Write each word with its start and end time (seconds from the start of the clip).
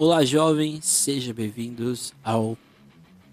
Olá, 0.00 0.24
jovens, 0.24 0.84
sejam 0.84 1.34
bem-vindos 1.34 2.14
ao 2.22 2.56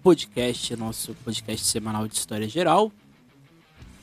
podcast, 0.02 0.74
nosso 0.74 1.14
podcast 1.24 1.64
semanal 1.64 2.08
de 2.08 2.16
história 2.16 2.48
geral. 2.48 2.90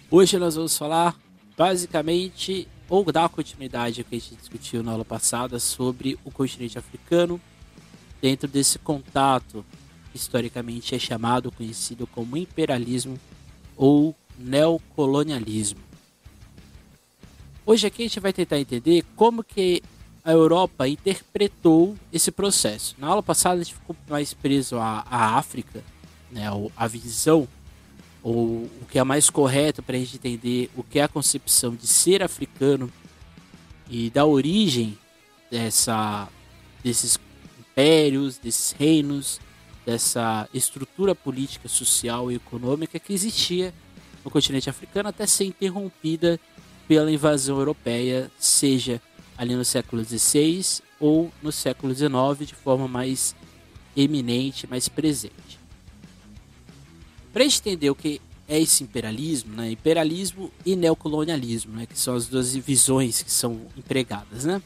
Hoje 0.10 0.40
nós 0.40 0.56
vamos 0.56 0.78
falar 0.78 1.20
basicamente 1.58 2.66
ou 2.88 3.04
dar 3.12 3.28
continuidade 3.28 4.00
ao 4.00 4.06
que 4.06 4.16
a 4.16 4.18
gente 4.20 4.38
discutiu 4.38 4.82
na 4.82 4.94
aula 4.94 5.04
passada 5.04 5.60
sobre 5.60 6.18
o 6.24 6.32
continente 6.32 6.80
africano 6.80 7.40
dentro 8.22 8.48
desse 8.48 8.80
contato 8.80 9.66
historicamente 10.16 10.96
é 10.96 11.00
chamado 11.00 11.52
conhecido 11.52 12.08
como 12.08 12.38
imperialismo 12.38 13.20
ou 13.76 14.16
neocolonialismo. 14.40 15.82
Hoje 17.66 17.88
aqui 17.88 18.04
a 18.04 18.08
gente 18.08 18.22
vai 18.22 18.32
tentar 18.32 18.58
entender 18.58 19.04
como 19.18 19.44
que 19.44 19.84
a 20.24 20.32
Europa 20.32 20.88
interpretou 20.88 21.96
esse 22.12 22.32
processo. 22.32 22.96
Na 22.98 23.08
aula 23.08 23.22
passada 23.22 23.56
a 23.56 23.64
gente 23.64 23.74
ficou 23.76 23.96
mais 24.08 24.34
preso 24.34 24.78
à, 24.78 25.06
à 25.10 25.38
África, 25.38 25.84
né, 26.32 26.44
a 26.76 26.88
visão, 26.88 27.48
ou 28.22 28.64
o 28.64 28.86
que 28.90 28.98
é 28.98 29.04
mais 29.04 29.30
correto 29.30 29.84
para 29.84 29.98
a 29.98 30.00
gente 30.00 30.16
entender 30.16 30.70
o 30.78 30.84
que 30.84 31.00
é 31.00 31.04
a 31.04 31.08
concepção 31.10 31.76
de 31.76 31.86
ser 31.86 32.24
africano 32.24 32.92
e 33.90 34.10
da 34.10 34.26
origem 34.26 34.98
dessa, 35.52 36.30
desses 36.82 37.20
impérios, 37.60 38.38
desses 38.38 38.72
reinos, 38.72 39.42
dessa 39.86 40.48
estrutura 40.54 41.14
política, 41.14 41.68
social 41.68 42.32
e 42.32 42.36
econômica 42.36 42.98
que 42.98 43.12
existia 43.12 43.74
no 44.24 44.32
continente 44.32 44.70
africano 44.70 45.10
até 45.10 45.28
ser 45.28 45.44
interrompida 45.44 46.40
pela 46.88 47.12
invasão 47.12 47.58
europeia, 47.58 48.32
seja 48.40 49.02
ali 49.38 49.56
no 49.56 49.66
século 49.66 50.04
XVI 50.04 50.82
ou 51.00 51.32
no 51.42 51.52
século 51.52 51.94
XIX 51.94 52.48
de 52.48 52.56
forma 52.56 52.88
mais 52.88 53.36
eminente, 53.96 54.68
mais 54.68 54.88
presente. 54.88 55.60
Para 57.32 57.44
entender 57.44 57.90
o 57.90 57.96
que 57.96 58.22
é 58.48 58.60
esse 58.60 58.84
imperialismo, 58.84 59.56
né? 59.56 59.72
imperialismo 59.72 60.52
e 60.66 60.76
neocolonialismo, 60.76 61.76
né? 61.76 61.86
que 61.86 61.98
são 61.98 62.16
as 62.16 62.28
duas 62.28 62.54
visões 62.56 63.24
que 63.24 63.32
são 63.32 63.62
empregadas. 63.76 64.46
Né? 64.46 64.62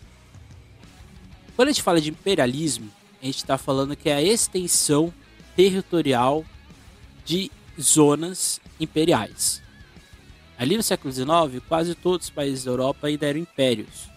Quando 1.55 1.69
a 1.69 1.71
gente 1.71 1.83
fala 1.83 2.01
de 2.01 2.09
imperialismo, 2.09 2.89
a 3.21 3.25
gente 3.25 3.37
está 3.37 3.57
falando 3.57 3.95
que 3.95 4.09
é 4.09 4.15
a 4.15 4.21
extensão 4.21 5.13
territorial 5.55 6.45
de 7.25 7.51
zonas 7.79 8.59
imperiais. 8.79 9.61
Ali 10.57 10.75
no 10.75 10.83
século 10.83 11.13
XIX, 11.13 11.63
quase 11.67 11.93
todos 11.93 12.27
os 12.27 12.29
países 12.31 12.63
da 12.63 12.71
Europa 12.71 13.07
ainda 13.07 13.27
eram 13.27 13.39
impérios. 13.39 14.09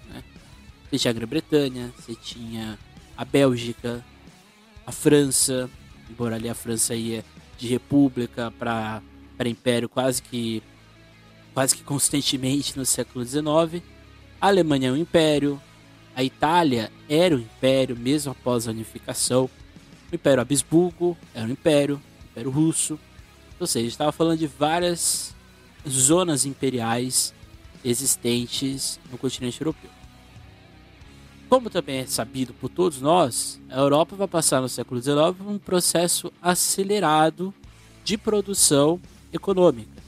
Você 0.90 0.98
tinha 0.98 1.10
a 1.10 1.14
Grã-Bretanha, 1.14 1.92
você 1.96 2.16
tinha 2.16 2.78
a 3.16 3.24
Bélgica, 3.24 4.04
a 4.84 4.90
França, 4.90 5.70
embora 6.10 6.34
ali 6.34 6.48
a 6.48 6.54
França 6.54 6.96
ia 6.96 7.24
de 7.56 7.68
república 7.68 8.50
para 8.58 9.02
império 9.46 9.88
quase 9.88 10.20
que 10.20 10.62
quase 11.54 11.76
que 11.76 11.84
constantemente 11.84 12.76
no 12.76 12.84
século 12.84 13.24
XIX. 13.24 13.84
A 14.40 14.48
Alemanha 14.48 14.88
é 14.88 14.92
um 14.92 14.96
império, 14.96 15.60
a 16.14 16.24
Itália 16.24 16.90
era 17.08 17.36
um 17.36 17.40
império 17.40 17.96
mesmo 17.96 18.32
após 18.32 18.66
a 18.66 18.72
unificação. 18.72 19.48
O 20.10 20.14
Império 20.14 20.40
Habsburgo 20.40 21.16
era 21.32 21.46
um 21.46 21.50
império, 21.50 21.96
o 21.96 22.30
Império 22.30 22.50
Russo. 22.50 22.98
Ou 23.60 23.66
seja, 23.66 23.86
estava 23.86 24.10
falando 24.10 24.38
de 24.38 24.46
várias 24.46 25.36
zonas 25.88 26.44
imperiais 26.44 27.32
existentes 27.84 28.98
no 29.10 29.18
continente 29.18 29.60
europeu. 29.60 29.99
Como 31.50 31.68
também 31.68 31.98
é 31.98 32.06
sabido 32.06 32.54
por 32.54 32.68
todos 32.68 33.00
nós, 33.00 33.60
a 33.68 33.80
Europa 33.80 34.14
vai 34.14 34.28
passar 34.28 34.60
no 34.60 34.68
século 34.68 35.02
XIX 35.02 35.18
um 35.44 35.58
processo 35.58 36.32
acelerado 36.40 37.52
de 38.04 38.16
produção 38.16 39.00
econômica, 39.32 40.00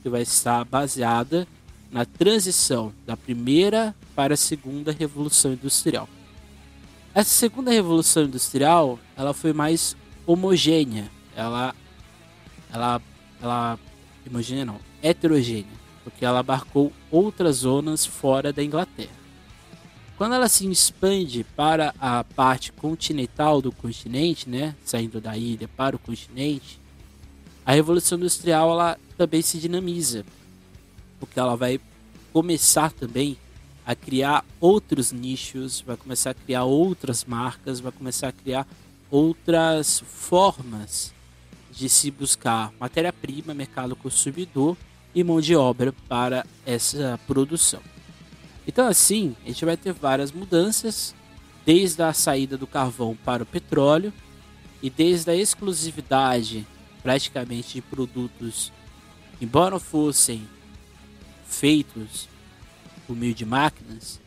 que 0.00 0.08
vai 0.08 0.22
estar 0.22 0.64
baseada 0.64 1.44
na 1.90 2.04
transição 2.04 2.92
da 3.04 3.16
primeira 3.16 3.96
para 4.14 4.34
a 4.34 4.36
segunda 4.36 4.92
revolução 4.92 5.52
industrial. 5.52 6.08
Essa 7.12 7.30
segunda 7.30 7.72
revolução 7.72 8.22
industrial, 8.22 8.96
ela 9.16 9.34
foi 9.34 9.52
mais 9.52 9.96
homogênea, 10.24 11.10
ela, 11.34 11.74
ela, 12.72 13.02
ela, 13.42 13.78
homogênea 14.24 14.64
não, 14.64 14.78
heterogênea, 15.02 15.66
porque 16.04 16.24
ela 16.24 16.38
abarcou 16.38 16.92
outras 17.10 17.56
zonas 17.56 18.06
fora 18.06 18.52
da 18.52 18.62
Inglaterra. 18.62 19.25
Quando 20.16 20.34
ela 20.34 20.48
se 20.48 20.66
expande 20.70 21.44
para 21.44 21.94
a 22.00 22.24
parte 22.24 22.72
continental 22.72 23.60
do 23.60 23.70
continente, 23.70 24.48
né, 24.48 24.74
saindo 24.82 25.20
da 25.20 25.36
ilha 25.36 25.68
para 25.68 25.94
o 25.94 25.98
continente, 25.98 26.80
a 27.66 27.72
revolução 27.72 28.16
industrial 28.16 28.70
ela 28.70 28.98
também 29.18 29.42
se 29.42 29.58
dinamiza, 29.58 30.24
porque 31.20 31.38
ela 31.38 31.54
vai 31.54 31.78
começar 32.32 32.92
também 32.92 33.36
a 33.84 33.94
criar 33.94 34.42
outros 34.58 35.12
nichos, 35.12 35.82
vai 35.82 35.98
começar 35.98 36.30
a 36.30 36.34
criar 36.34 36.64
outras 36.64 37.24
marcas, 37.24 37.78
vai 37.78 37.92
começar 37.92 38.28
a 38.28 38.32
criar 38.32 38.66
outras 39.10 40.00
formas 40.00 41.12
de 41.70 41.90
se 41.90 42.10
buscar 42.10 42.72
matéria-prima, 42.80 43.52
mercado 43.52 43.94
consumidor 43.94 44.78
e 45.14 45.22
mão 45.22 45.42
de 45.42 45.54
obra 45.54 45.92
para 46.08 46.46
essa 46.64 47.20
produção. 47.26 47.82
Então, 48.66 48.86
assim, 48.86 49.36
a 49.44 49.48
gente 49.48 49.64
vai 49.64 49.76
ter 49.76 49.92
várias 49.92 50.32
mudanças, 50.32 51.14
desde 51.64 52.02
a 52.02 52.12
saída 52.12 52.56
do 52.56 52.66
carvão 52.66 53.16
para 53.24 53.42
o 53.42 53.46
petróleo 53.46 54.12
e 54.82 54.90
desde 54.90 55.30
a 55.30 55.34
exclusividade 55.34 56.66
praticamente 57.02 57.74
de 57.74 57.82
produtos, 57.82 58.72
embora 59.40 59.78
fossem 59.78 60.46
feitos 61.46 62.28
por 63.06 63.16
meio 63.16 63.34
de 63.34 63.44
máquinas, 63.44 64.20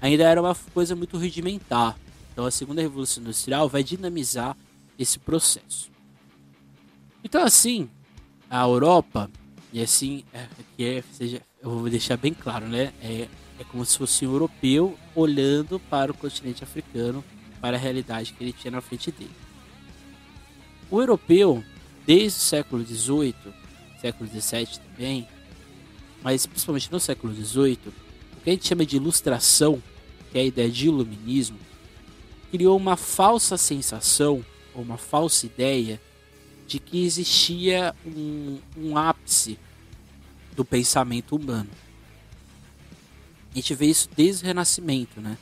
ainda 0.00 0.24
era 0.24 0.40
uma 0.40 0.54
coisa 0.72 0.94
muito 0.94 1.18
rudimentar. 1.18 1.98
Então, 2.32 2.46
a 2.46 2.50
segunda 2.50 2.80
revolução 2.80 3.22
industrial 3.22 3.68
vai 3.68 3.82
dinamizar 3.82 4.56
esse 4.98 5.18
processo. 5.18 5.90
Então, 7.24 7.42
assim, 7.42 7.88
a 8.48 8.62
Europa, 8.62 9.30
e 9.72 9.82
assim, 9.82 10.24
é, 10.32 10.46
é, 10.78 11.04
seja, 11.12 11.42
eu 11.62 11.70
vou 11.70 11.90
deixar 11.90 12.16
bem 12.16 12.32
claro, 12.32 12.66
né? 12.66 12.92
É, 13.02 13.28
é 13.60 13.64
como 13.64 13.84
se 13.84 13.98
fosse 13.98 14.26
um 14.26 14.32
europeu 14.32 14.98
olhando 15.14 15.78
para 15.78 16.10
o 16.10 16.14
continente 16.16 16.64
africano, 16.64 17.22
para 17.60 17.76
a 17.76 17.80
realidade 17.80 18.32
que 18.32 18.42
ele 18.42 18.54
tinha 18.54 18.70
na 18.70 18.80
frente 18.80 19.12
dele. 19.12 19.30
O 20.90 20.98
europeu, 20.98 21.62
desde 22.06 22.38
o 22.38 22.42
século 22.42 22.82
XVIII, 22.82 23.34
século 24.00 24.30
XVII 24.30 24.78
também, 24.78 25.28
mas 26.22 26.46
principalmente 26.46 26.90
no 26.90 26.98
século 26.98 27.34
XVIII, 27.34 27.78
o 28.38 28.40
que 28.42 28.48
a 28.48 28.52
gente 28.54 28.66
chama 28.66 28.86
de 28.86 28.96
ilustração, 28.96 29.82
que 30.32 30.38
é 30.38 30.40
a 30.40 30.44
ideia 30.44 30.70
de 30.70 30.86
iluminismo, 30.86 31.58
criou 32.50 32.78
uma 32.78 32.96
falsa 32.96 33.58
sensação, 33.58 34.42
ou 34.74 34.82
uma 34.82 34.96
falsa 34.96 35.44
ideia, 35.44 36.00
de 36.66 36.78
que 36.78 37.04
existia 37.04 37.94
um, 38.06 38.58
um 38.74 38.96
ápice 38.96 39.58
do 40.56 40.64
pensamento 40.64 41.36
humano. 41.36 41.68
A 43.52 43.54
gente 43.54 43.74
vê 43.74 43.86
isso 43.86 44.08
desde 44.16 44.44
o 44.44 44.46
Renascimento, 44.46 45.20
né? 45.20 45.36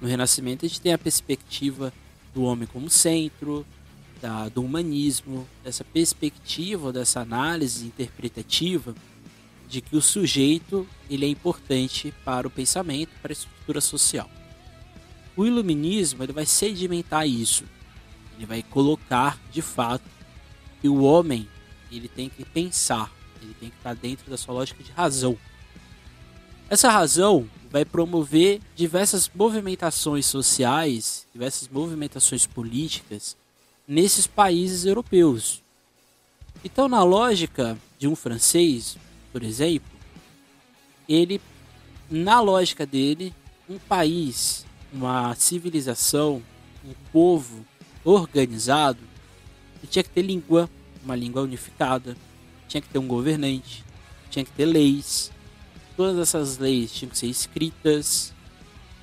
No 0.00 0.08
Renascimento 0.08 0.64
a 0.64 0.68
gente 0.68 0.80
tem 0.80 0.92
a 0.92 0.98
perspectiva 0.98 1.92
do 2.34 2.42
homem 2.42 2.66
como 2.66 2.90
centro, 2.90 3.64
da, 4.20 4.48
do 4.48 4.62
humanismo, 4.62 5.46
dessa 5.62 5.84
perspectiva, 5.84 6.92
dessa 6.92 7.20
análise 7.20 7.86
interpretativa 7.86 8.94
de 9.68 9.80
que 9.80 9.96
o 9.96 10.02
sujeito 10.02 10.86
ele 11.08 11.26
é 11.26 11.28
importante 11.28 12.12
para 12.24 12.46
o 12.46 12.50
pensamento, 12.50 13.10
para 13.20 13.32
a 13.32 13.34
estrutura 13.34 13.80
social. 13.80 14.30
O 15.36 15.44
iluminismo 15.44 16.22
ele 16.22 16.32
vai 16.32 16.46
sedimentar 16.46 17.26
isso. 17.26 17.64
Ele 18.36 18.46
vai 18.46 18.62
colocar, 18.62 19.38
de 19.50 19.62
fato, 19.62 20.04
que 20.80 20.88
o 20.88 21.02
homem 21.02 21.48
ele 21.90 22.08
tem 22.08 22.28
que 22.28 22.44
pensar, 22.44 23.12
ele 23.42 23.54
tem 23.54 23.70
que 23.70 23.76
estar 23.76 23.94
dentro 23.94 24.30
da 24.30 24.36
sua 24.36 24.54
lógica 24.54 24.82
de 24.82 24.90
razão. 24.92 25.36
Essa 26.70 26.90
razão 26.90 27.48
vai 27.70 27.84
promover 27.84 28.60
diversas 28.74 29.30
movimentações 29.34 30.26
sociais, 30.26 31.26
diversas 31.32 31.68
movimentações 31.68 32.46
políticas 32.46 33.36
nesses 33.86 34.26
países 34.26 34.86
europeus. 34.86 35.62
Então, 36.64 36.88
na 36.88 37.02
lógica 37.02 37.76
de 37.98 38.08
um 38.08 38.16
francês, 38.16 38.96
por 39.30 39.42
exemplo, 39.42 39.90
ele, 41.06 41.40
na 42.10 42.40
lógica 42.40 42.86
dele, 42.86 43.34
um 43.68 43.78
país, 43.78 44.64
uma 44.92 45.34
civilização, 45.34 46.42
um 46.84 46.94
povo 47.12 47.64
organizado, 48.02 49.00
tinha 49.90 50.02
que 50.02 50.10
ter 50.10 50.22
língua, 50.22 50.70
uma 51.04 51.14
língua 51.14 51.42
unificada, 51.42 52.16
tinha 52.66 52.80
que 52.80 52.88
ter 52.88 52.98
um 52.98 53.06
governante, 53.06 53.84
tinha 54.30 54.44
que 54.44 54.52
ter 54.52 54.64
leis, 54.64 55.30
todas 55.96 56.18
essas 56.18 56.58
leis 56.58 56.92
tinham 56.92 57.10
que 57.10 57.18
ser 57.18 57.26
escritas, 57.26 58.32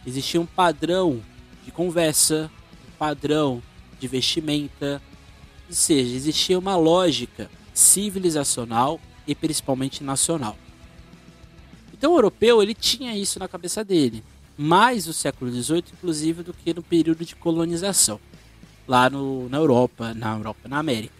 existia 0.06 0.40
um 0.40 0.46
padrão 0.46 1.22
de 1.66 1.72
conversa, 1.72 2.52
um 2.88 2.98
padrão 2.98 3.62
de 4.00 4.08
vestimenta. 4.08 5.02
Ou 5.68 5.74
seja, 5.74 6.16
existia 6.16 6.58
uma 6.58 6.76
lógica 6.76 7.50
civilizacional 7.74 9.00
e 9.26 9.34
principalmente 9.34 10.04
nacional. 10.04 10.58
Então 11.94 12.14
o 12.14 12.18
europeu 12.18 12.62
ele 12.62 12.74
tinha 12.74 13.16
isso 13.16 13.40
na 13.40 13.48
cabeça 13.48 13.84
dele, 13.84 14.24
mais 14.58 15.06
no 15.06 15.14
século 15.14 15.52
XVIII, 15.52 15.86
inclusive, 15.94 16.44
do 16.44 16.54
que 16.54 16.74
no 16.74 16.82
período 16.82 17.24
de 17.24 17.36
colonização, 17.36 18.20
lá 18.88 19.10
no, 19.10 19.48
na 19.50 19.58
Europa, 19.58 20.14
na 20.14 20.36
Europa, 20.36 20.68
na 20.68 20.80
América. 20.80 21.14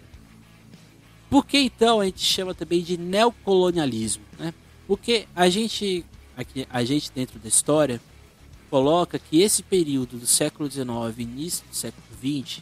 Por 1.30 1.46
que 1.46 1.60
então 1.60 2.02
a 2.02 2.06
gente 2.06 2.20
chama 2.20 2.54
também 2.54 2.82
de 2.82 2.98
neocolonialismo? 2.98 4.24
Né? 4.38 4.54
Porque 4.92 5.26
a 5.34 5.48
gente, 5.48 6.04
aqui, 6.36 6.68
a 6.70 6.84
gente 6.84 7.14
dentro 7.16 7.40
da 7.40 7.48
história, 7.48 8.02
coloca 8.70 9.18
que 9.18 9.42
esse 9.42 9.64
período 9.64 10.18
do 10.18 10.28
século 10.28 10.70
XIX 10.70 11.18
início 11.18 11.66
do 11.66 11.74
século 11.74 12.04
XX 12.18 12.62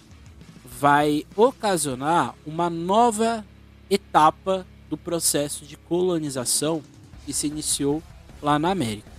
vai 0.64 1.26
ocasionar 1.36 2.36
uma 2.46 2.70
nova 2.70 3.44
etapa 3.90 4.64
do 4.92 4.96
processo 4.96 5.66
de 5.66 5.76
colonização 5.76 6.84
que 7.26 7.34
se 7.34 7.48
iniciou 7.48 8.04
lá 8.44 8.60
na 8.60 8.70
América. 8.70 9.12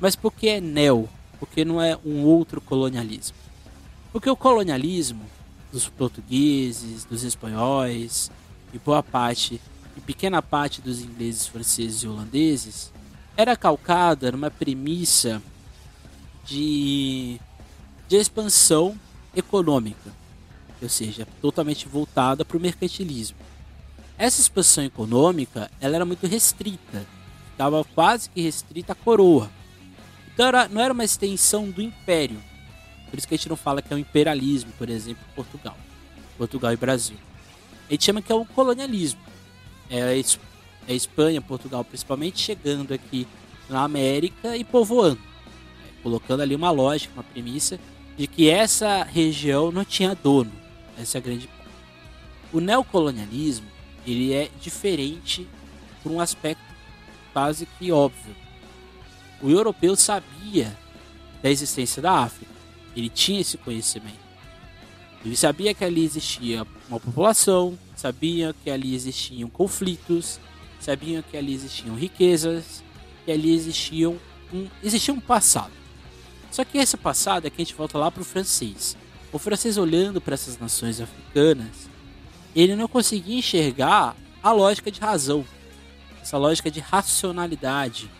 Mas 0.00 0.16
por 0.16 0.32
que 0.32 0.48
é 0.48 0.62
neo? 0.62 1.06
Porque 1.38 1.62
não 1.62 1.78
é 1.78 1.94
um 2.06 2.24
outro 2.24 2.58
colonialismo? 2.58 3.36
Porque 4.10 4.30
o 4.30 4.36
colonialismo 4.36 5.26
dos 5.70 5.90
portugueses, 5.90 7.04
dos 7.04 7.22
espanhóis 7.22 8.30
e 8.72 8.78
boa 8.78 9.02
parte 9.02 9.60
e 9.96 10.00
pequena 10.00 10.42
parte 10.42 10.80
dos 10.80 11.00
ingleses, 11.00 11.46
franceses 11.46 12.02
e 12.02 12.08
holandeses 12.08 12.92
era 13.36 13.56
calcada 13.56 14.30
numa 14.32 14.50
premissa 14.50 15.42
de, 16.44 17.40
de 18.08 18.16
expansão 18.16 18.98
econômica, 19.34 20.12
ou 20.80 20.88
seja, 20.88 21.26
totalmente 21.40 21.88
voltada 21.88 22.44
para 22.44 22.56
o 22.56 22.60
mercantilismo. 22.60 23.36
Essa 24.16 24.40
expansão 24.40 24.84
econômica 24.84 25.70
ela 25.80 25.96
era 25.96 26.04
muito 26.04 26.26
restrita, 26.26 27.04
estava 27.50 27.84
quase 27.84 28.30
que 28.30 28.40
restrita 28.40 28.92
à 28.92 28.96
coroa. 28.96 29.50
Então 30.32 30.46
era, 30.46 30.68
não 30.68 30.80
era 30.80 30.92
uma 30.92 31.04
extensão 31.04 31.70
do 31.70 31.82
império. 31.82 32.40
Por 33.10 33.18
isso 33.18 33.28
que 33.28 33.34
a 33.34 33.36
gente 33.36 33.48
não 33.48 33.56
fala 33.56 33.80
que 33.80 33.92
é 33.92 33.96
o 33.96 33.98
imperialismo, 33.98 34.72
por 34.76 34.88
exemplo, 34.88 35.22
Portugal. 35.34 35.76
Portugal 36.36 36.72
e 36.72 36.76
Brasil. 36.76 37.16
A 37.88 37.92
gente 37.92 38.04
chama 38.04 38.22
que 38.22 38.32
é 38.32 38.34
o 38.34 38.44
colonialismo. 38.44 39.20
É 39.90 40.02
a 40.02 40.14
é 40.86 40.94
Espanha, 40.94 41.40
Portugal 41.40 41.84
principalmente, 41.84 42.40
chegando 42.40 42.92
aqui 42.92 43.26
na 43.68 43.82
América 43.82 44.56
e 44.56 44.64
povoando. 44.64 45.20
É, 45.86 46.02
colocando 46.02 46.40
ali 46.40 46.54
uma 46.54 46.70
lógica, 46.70 47.14
uma 47.14 47.22
premissa 47.22 47.78
de 48.16 48.26
que 48.26 48.48
essa 48.48 49.02
região 49.02 49.72
não 49.72 49.84
tinha 49.84 50.14
dono. 50.14 50.52
Essa 50.98 51.18
é 51.18 51.20
a 51.20 51.22
grande 51.22 51.48
O 52.52 52.60
neocolonialismo 52.60 53.66
ele 54.06 54.32
é 54.32 54.50
diferente 54.60 55.48
por 56.02 56.12
um 56.12 56.20
aspecto 56.20 56.62
quase 57.32 57.66
que 57.78 57.90
óbvio. 57.90 58.34
O 59.42 59.50
europeu 59.50 59.96
sabia 59.96 60.76
da 61.42 61.50
existência 61.50 62.00
da 62.00 62.12
África. 62.12 62.52
Ele 62.94 63.08
tinha 63.08 63.40
esse 63.40 63.58
conhecimento. 63.58 64.23
Ele 65.24 65.36
sabia 65.36 65.72
que 65.72 65.84
ali 65.84 66.04
existia 66.04 66.66
uma 66.88 67.00
população, 67.00 67.78
sabia 67.96 68.54
que 68.62 68.70
ali 68.70 68.94
existiam 68.94 69.48
conflitos, 69.48 70.38
sabiam 70.78 71.22
que 71.22 71.36
ali 71.36 71.54
existiam 71.54 71.94
riquezas, 71.94 72.84
que 73.24 73.32
ali 73.32 73.54
existiam 73.54 74.18
um, 74.52 74.68
existia 74.82 75.14
um 75.14 75.20
passado. 75.20 75.72
Só 76.50 76.62
que 76.62 76.78
esse 76.78 76.96
passado 76.96 77.46
é 77.46 77.50
que 77.50 77.60
a 77.60 77.64
gente 77.64 77.74
volta 77.74 77.96
lá 77.96 78.10
para 78.10 78.20
o 78.20 78.24
francês. 78.24 78.96
O 79.32 79.38
francês 79.38 79.78
olhando 79.78 80.20
para 80.20 80.34
essas 80.34 80.58
nações 80.58 81.00
africanas, 81.00 81.88
ele 82.54 82.76
não 82.76 82.86
conseguia 82.86 83.38
enxergar 83.38 84.14
a 84.42 84.52
lógica 84.52 84.90
de 84.90 85.00
razão, 85.00 85.44
essa 86.22 86.36
lógica 86.38 86.70
de 86.70 86.80
racionalidade, 86.80 88.10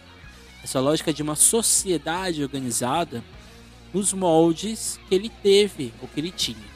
essa 0.62 0.80
lógica 0.80 1.12
de 1.12 1.22
uma 1.22 1.36
sociedade 1.36 2.42
organizada 2.42 3.22
nos 3.92 4.12
moldes 4.12 4.98
que 5.08 5.14
ele 5.14 5.28
teve 5.28 5.92
ou 6.00 6.08
que 6.08 6.18
ele 6.18 6.30
tinha. 6.30 6.74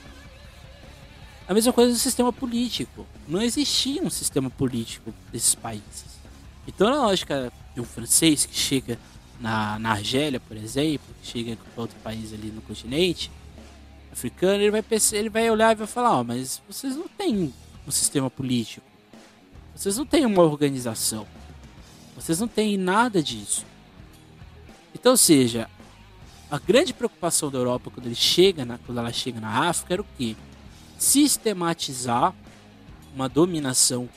A 1.49 1.55
mesma 1.55 1.73
coisa 1.73 1.93
do 1.93 1.99
sistema 1.99 2.31
político. 2.31 3.07
Não 3.27 3.41
existia 3.41 4.03
um 4.03 4.11
sistema 4.11 4.51
político 4.51 5.15
desses 5.33 5.55
países. 5.55 6.19
Então, 6.67 6.91
na 6.91 6.97
lógica 6.97 7.51
de 7.75 7.81
um 7.81 7.85
francês 7.85 8.45
que 8.45 8.55
chega 8.55 8.99
na, 9.41 9.79
na 9.79 9.93
Argélia, 9.93 10.39
por 10.39 10.59
exemplo, 10.59 11.07
que 11.23 11.27
chega 11.27 11.57
para 11.75 11.81
outro 11.81 11.97
país 12.01 12.35
ali 12.35 12.49
no 12.49 12.61
continente, 12.61 13.31
africano, 14.13 14.63
ele 14.63 14.71
vai, 14.71 14.83
pensar, 14.83 15.17
ele 15.17 15.31
vai 15.31 15.51
olhar 15.51 15.73
e 15.73 15.77
vai 15.77 15.87
falar: 15.87 16.21
oh, 16.21 16.25
mas 16.25 16.61
vocês 16.69 16.95
não 16.95 17.09
têm 17.09 17.55
um 17.87 17.91
sistema 17.91 18.29
político, 18.29 18.87
vocês 19.75 19.97
não 19.97 20.05
têm 20.05 20.27
uma 20.27 20.43
organização, 20.43 21.27
vocês 22.15 22.39
não 22.39 22.49
têm 22.49 22.77
nada 22.77 23.23
disso. 23.23 23.65
Então, 24.95 25.17
seja, 25.17 25.71
a 26.51 26.59
grande 26.59 26.93
preocupação 26.93 27.51
da 27.51 27.59
Europa 27.59 27.91
quando 27.91 28.07
ele 28.07 28.15
chega 28.15 28.67
na, 28.67 28.77
quando 28.77 28.99
ela 28.99 29.13
chega 29.13 29.41
na 29.41 29.69
África 29.69 29.95
era 29.95 30.03
o 30.03 30.07
quê? 30.19 30.37
Sistematizar 30.99 32.35
uma 33.15 33.29
dominação 33.29 34.09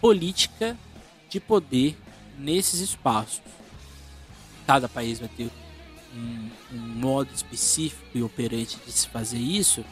política 0.00 0.76
de 1.28 1.40
poder 1.40 1.98
nesses 2.38 2.80
espaços. 2.80 3.42
Cada 4.66 4.88
país 4.88 5.18
vai 5.18 5.28
ter 5.28 5.50
um, 6.14 6.50
um 6.72 6.78
modo 6.78 7.28
específico 7.34 8.06
e 8.14 8.22
operante 8.22 8.78
de 8.86 8.92
se 8.92 9.08
fazer 9.08 9.38
isso, 9.38 9.84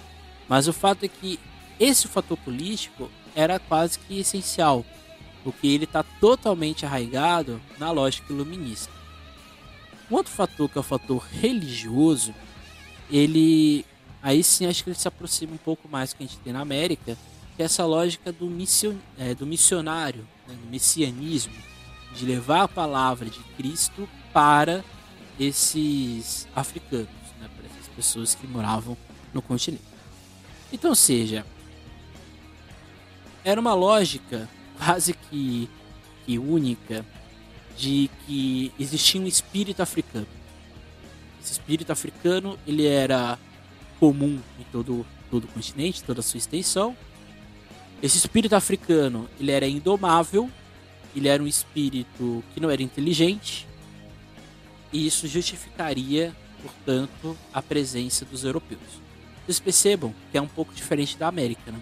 mas 0.48 0.68
o 0.68 0.72
fato 0.72 1.04
é 1.04 1.08
que 1.08 1.38
esse 1.78 2.06
fator 2.06 2.38
político 2.38 3.10
era 3.34 3.58
quase 3.58 3.98
que 3.98 4.20
essencial, 4.20 4.84
porque 5.42 5.66
ele 5.66 5.84
está 5.84 6.02
totalmente 6.02 6.86
arraigado 6.86 7.60
na 7.78 7.90
lógica 7.90 8.32
iluminista. 8.32 8.92
Um 10.10 10.16
outro 10.16 10.32
fator 10.32 10.68
que 10.68 10.78
é 10.78 10.80
o 10.80 10.84
fator 10.84 11.26
religioso, 11.32 12.34
ele 13.10 13.84
aí 14.22 14.42
sim 14.42 14.66
acho 14.66 14.84
que 14.84 14.90
ele 14.90 14.98
se 14.98 15.08
aproxima 15.08 15.54
um 15.54 15.58
pouco 15.58 15.88
mais 15.88 16.10
do 16.12 16.16
que 16.16 16.24
a 16.24 16.26
gente 16.26 16.38
tem 16.38 16.52
na 16.52 16.60
América, 16.60 17.16
que 17.56 17.62
é 17.62 17.64
essa 17.64 17.84
lógica 17.84 18.32
do, 18.32 18.46
mission, 18.46 18.94
é, 19.18 19.34
do 19.34 19.44
missionário, 19.44 20.26
né, 20.46 20.54
do 20.54 20.70
messianismo, 20.70 21.54
de 22.14 22.24
levar 22.24 22.62
a 22.62 22.68
palavra 22.68 23.28
de 23.28 23.40
Cristo 23.56 24.08
para 24.32 24.84
esses 25.38 26.46
africanos, 26.54 27.08
né, 27.40 27.48
para 27.56 27.66
essas 27.66 27.88
pessoas 27.94 28.34
que 28.34 28.46
moravam 28.46 28.96
no 29.34 29.42
continente. 29.42 29.82
Então, 30.72 30.94
seja, 30.94 31.44
era 33.44 33.60
uma 33.60 33.74
lógica 33.74 34.48
quase 34.78 35.12
que, 35.12 35.68
que 36.24 36.38
única 36.38 37.04
de 37.76 38.10
que 38.26 38.72
existia 38.78 39.20
um 39.20 39.26
espírito 39.26 39.82
africano. 39.82 40.26
Esse 41.42 41.52
espírito 41.52 41.90
africano 41.90 42.58
ele 42.66 42.86
era 42.86 43.38
comum 44.02 44.40
em 44.58 44.64
todo, 44.72 45.06
todo 45.30 45.44
o 45.44 45.46
continente, 45.46 46.02
toda 46.02 46.18
a 46.18 46.22
sua 46.24 46.36
extensão. 46.36 46.96
Esse 48.02 48.18
espírito 48.18 48.56
africano 48.56 49.28
ele 49.38 49.52
era 49.52 49.64
indomável, 49.64 50.50
ele 51.14 51.28
era 51.28 51.40
um 51.40 51.46
espírito 51.46 52.42
que 52.52 52.58
não 52.58 52.68
era 52.68 52.82
inteligente, 52.82 53.64
e 54.92 55.06
isso 55.06 55.28
justificaria, 55.28 56.34
portanto, 56.60 57.38
a 57.54 57.62
presença 57.62 58.24
dos 58.24 58.42
europeus. 58.42 58.80
Vocês 59.46 59.60
percebam 59.60 60.12
que 60.32 60.36
é 60.36 60.42
um 60.42 60.48
pouco 60.48 60.74
diferente 60.74 61.16
da 61.16 61.28
América, 61.28 61.70
né? 61.70 61.78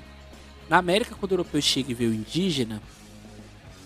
Na 0.69 0.77
América, 0.77 1.15
quando 1.15 1.33
o 1.33 1.35
europeu 1.37 1.63
chega 1.63 1.91
e 1.91 1.95
vê 1.95 2.05
o 2.05 2.13
indígena, 2.13 2.83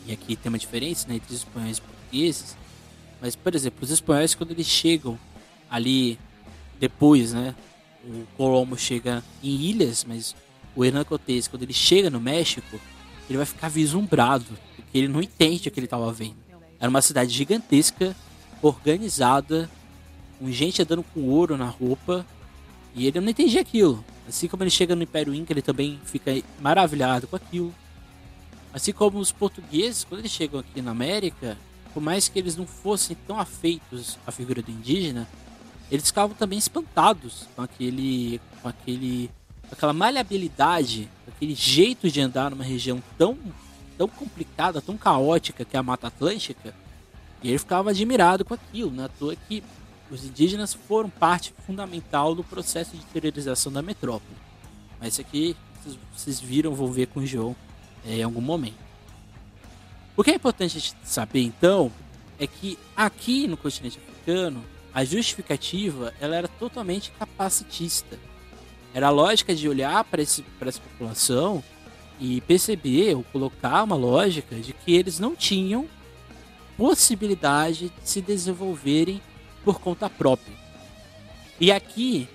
e 0.08 0.12
aqui 0.12 0.34
tem 0.34 0.48
uma 0.48 0.58
diferença 0.58 1.06
né, 1.06 1.14
entre 1.14 1.32
os 1.32 1.38
espanhóis 1.38 1.78
e 1.78 1.82
portugueses, 1.82 2.56
mas, 3.20 3.36
por 3.36 3.54
exemplo, 3.54 3.78
os 3.84 3.92
espanhóis, 3.92 4.34
quando 4.34 4.50
eles 4.50 4.66
chegam 4.66 5.16
ali 5.70 6.18
depois, 6.80 7.32
né? 7.32 7.54
O 8.06 8.26
Colombo 8.36 8.76
chega 8.76 9.24
em 9.42 9.50
ilhas, 9.50 10.04
mas 10.04 10.34
o 10.76 10.84
Hernán 10.84 11.04
Cortés, 11.04 11.48
quando 11.48 11.62
ele 11.62 11.72
chega 11.72 12.10
no 12.10 12.20
México, 12.20 12.78
ele 13.28 13.38
vai 13.38 13.46
ficar 13.46 13.68
vislumbrado, 13.68 14.58
porque 14.76 14.98
ele 14.98 15.08
não 15.08 15.22
entende 15.22 15.68
o 15.68 15.72
que 15.72 15.78
ele 15.78 15.86
estava 15.86 16.12
vendo. 16.12 16.36
Era 16.78 16.90
uma 16.90 17.00
cidade 17.00 17.32
gigantesca 17.32 18.14
organizada, 18.60 19.70
com 20.38 20.50
gente 20.50 20.82
andando 20.82 21.02
com 21.02 21.22
ouro 21.28 21.56
na 21.56 21.68
roupa, 21.68 22.26
e 22.94 23.06
ele 23.06 23.20
não 23.20 23.28
entendia 23.28 23.60
aquilo. 23.60 24.04
Assim 24.28 24.48
como 24.48 24.62
ele 24.62 24.70
chega 24.70 24.94
no 24.94 25.02
Império 25.02 25.34
Inca, 25.34 25.52
ele 25.52 25.62
também 25.62 26.00
fica 26.04 26.30
maravilhado 26.60 27.26
com 27.26 27.36
aquilo. 27.36 27.74
Assim 28.72 28.92
como 28.92 29.18
os 29.18 29.32
portugueses, 29.32 30.04
quando 30.04 30.20
eles 30.20 30.32
chegam 30.32 30.60
aqui 30.60 30.82
na 30.82 30.90
América, 30.90 31.56
por 31.92 32.02
mais 32.02 32.28
que 32.28 32.38
eles 32.38 32.56
não 32.56 32.66
fossem 32.66 33.16
tão 33.26 33.38
afeitos 33.38 34.18
à 34.26 34.32
figura 34.32 34.60
do 34.60 34.70
indígena, 34.70 35.28
eles 35.90 36.06
ficavam 36.06 36.34
também 36.36 36.58
espantados 36.58 37.46
com 37.54 37.62
aquele, 37.62 38.40
com 38.62 38.68
aquele, 38.68 39.30
aquela 39.70 39.92
maleabilidade, 39.92 41.08
aquele 41.28 41.54
jeito 41.54 42.10
de 42.10 42.20
andar 42.20 42.50
numa 42.50 42.64
região 42.64 43.02
tão, 43.18 43.38
tão 43.96 44.08
complicada, 44.08 44.80
tão 44.80 44.96
caótica 44.96 45.64
que 45.64 45.76
é 45.76 45.78
a 45.78 45.82
Mata 45.82 46.06
Atlântica, 46.06 46.74
e 47.42 47.48
ele 47.48 47.58
ficava 47.58 47.90
admirado 47.90 48.44
com 48.44 48.54
aquilo, 48.54 48.90
né? 48.90 49.08
Toa 49.18 49.36
que 49.36 49.62
os 50.10 50.24
indígenas 50.24 50.72
foram 50.72 51.10
parte 51.10 51.52
fundamental 51.66 52.34
do 52.34 52.42
processo 52.42 52.96
de 52.96 53.02
interiorização 53.02 53.70
da 53.70 53.82
metrópole. 53.82 54.36
Mas 54.98 55.14
isso 55.14 55.20
aqui 55.20 55.56
vocês 56.14 56.40
viram, 56.40 56.74
vou 56.74 56.90
ver 56.90 57.08
com 57.08 57.20
o 57.20 57.26
João 57.26 57.54
é, 58.06 58.18
em 58.18 58.22
algum 58.22 58.40
momento. 58.40 58.78
O 60.16 60.24
que 60.24 60.30
é 60.30 60.34
importante 60.34 60.76
a 60.76 60.80
gente 60.80 60.96
saber 61.04 61.42
então 61.42 61.92
é 62.38 62.46
que 62.46 62.78
aqui 62.96 63.46
no 63.46 63.56
continente 63.56 63.98
africano 63.98 64.64
a 64.94 65.04
justificativa 65.04 66.14
ela 66.20 66.36
era 66.36 66.46
totalmente 66.46 67.10
capacitista. 67.18 68.16
Era 68.94 69.08
a 69.08 69.10
lógica 69.10 69.52
de 69.54 69.68
olhar 69.68 70.04
para 70.04 70.22
essa 70.22 70.42
população 70.80 71.62
e 72.20 72.40
perceber 72.42 73.16
ou 73.16 73.24
colocar 73.24 73.82
uma 73.82 73.96
lógica 73.96 74.54
de 74.54 74.72
que 74.72 74.94
eles 74.94 75.18
não 75.18 75.34
tinham 75.34 75.88
possibilidade 76.76 77.88
de 77.88 78.08
se 78.08 78.20
desenvolverem 78.20 79.20
por 79.64 79.80
conta 79.80 80.08
própria. 80.08 80.54
E 81.60 81.72
aqui 81.72 82.28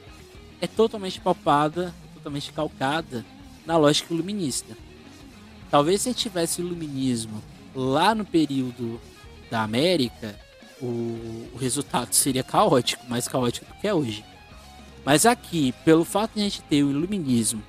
é 0.60 0.68
totalmente 0.68 1.22
palpada, 1.22 1.94
totalmente 2.13 2.51
calcada 2.51 3.25
na 3.66 3.78
lógica 3.78 4.13
iluminista. 4.13 4.75
Talvez 5.72 6.01
se 6.01 6.13
tivesse 6.13 6.62
iluminismo 6.62 7.42
lá 7.74 8.13
no 8.13 8.25
período 8.25 9.00
da 9.50 9.62
América, 9.62 10.38
o, 10.82 11.50
o 11.54 11.58
resultado 11.60 12.14
seria 12.14 12.44
caótico, 12.44 13.06
mais 13.08 13.28
caótico 13.28 13.66
do 13.66 13.80
que 13.80 13.88
é 13.88 13.94
hoje. 13.94 14.24
Mas 15.06 15.26
aqui, 15.26 15.74
pelo 15.86 16.06
fato 16.06 16.34
de 16.36 16.42
a 16.42 16.44
gente 16.44 16.62
ter 16.64 16.84
o 16.84 16.92
iluminismo 16.92 17.64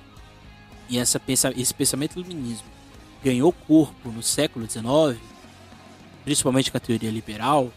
e 0.89 0.97
essa 0.97 1.19
pensa, 1.19 1.53
esse 1.55 1.73
pensamento 1.73 2.19
iluminismo 2.19 2.67
ganhou 3.23 3.53
corpo 3.53 4.09
no 4.09 4.21
século 4.21 4.69
XIX, 4.69 5.19
principalmente 6.23 6.71
com 6.71 6.77
a 6.77 6.81
teoria 6.81 7.09
liberal, 7.09 7.71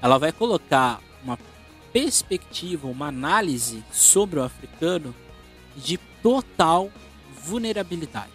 ela 0.00 0.18
vai 0.18 0.32
colocar 0.32 1.00
uma 1.22 1.38
perspectiva, 1.92 2.86
uma 2.86 3.08
análise 3.08 3.82
sobre 3.92 4.38
o 4.38 4.42
africano 4.42 5.14
de 5.76 5.98
total 6.22 6.90
vulnerabilidade. 7.42 8.30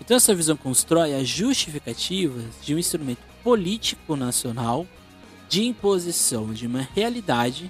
Então 0.00 0.16
essa 0.16 0.34
visão 0.34 0.56
constrói 0.56 1.14
as 1.14 1.28
justificativas 1.28 2.44
de 2.62 2.74
um 2.74 2.78
instrumento 2.78 3.20
político 3.44 4.16
nacional 4.16 4.86
de 5.50 5.64
imposição 5.64 6.54
de 6.54 6.64
uma 6.64 6.88
realidade, 6.94 7.68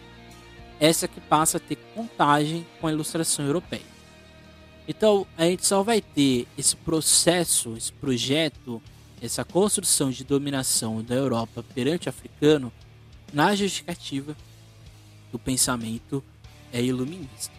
essa 0.79 1.09
que 1.09 1.19
passa 1.19 1.57
a 1.57 1.61
ter 1.61 1.77
contagem 1.95 2.67
com 2.79 2.87
a 2.87 2.93
ilustração 2.93 3.47
europeia. 3.47 3.81
Então 4.87 5.27
a 5.37 5.45
gente 5.45 5.67
só 5.67 5.83
vai 5.83 6.03
ter 6.03 6.47
esse 6.59 6.77
processo, 6.77 7.75
esse 7.79 7.91
projeto, 7.91 8.83
essa 9.23 9.47
construção 9.47 10.11
de 10.11 10.25
dominação 10.25 11.03
da 11.03 11.15
Europa 11.15 11.65
perante 11.75 12.07
o 12.07 12.11
africano 12.11 12.71
na 13.33 13.55
justificativa 13.57 14.37
do 15.33 15.39
pensamento 15.39 16.23
é 16.71 16.83
iluminista. 16.83 17.55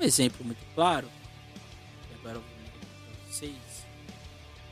Um 0.00 0.02
exemplo 0.02 0.42
muito 0.42 0.64
claro, 0.74 1.06
e 2.10 2.14
agora 2.14 2.36
eu 2.36 2.42
vou 2.42 2.50
mostrar 2.60 2.80
para 2.80 3.30
vocês, 3.30 3.86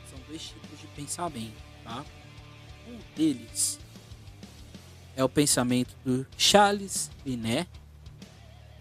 são 0.09 0.19
dois 0.27 0.41
tipos 0.41 0.79
de 0.81 0.87
pensamento, 0.95 1.61
tá? 1.83 2.03
Um 2.87 2.97
deles 3.15 3.84
é 5.15 5.23
o 5.23 5.29
pensamento 5.29 5.95
do 6.03 6.25
Charles 6.37 7.09
Binet, 7.23 7.67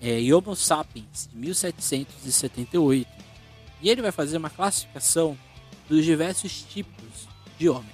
é, 0.01 0.35
Homo 0.35 0.55
Sapiens, 0.57 1.29
de 1.33 1.39
1778. 1.39 3.09
E 3.81 3.89
ele 3.89 4.03
vai 4.03 4.13
fazer 4.13 4.37
uma 4.37 4.51
classificação 4.51 5.39
dos 5.89 6.05
diversos 6.05 6.63
tipos 6.63 7.29
de 7.59 7.69
homem. 7.69 7.93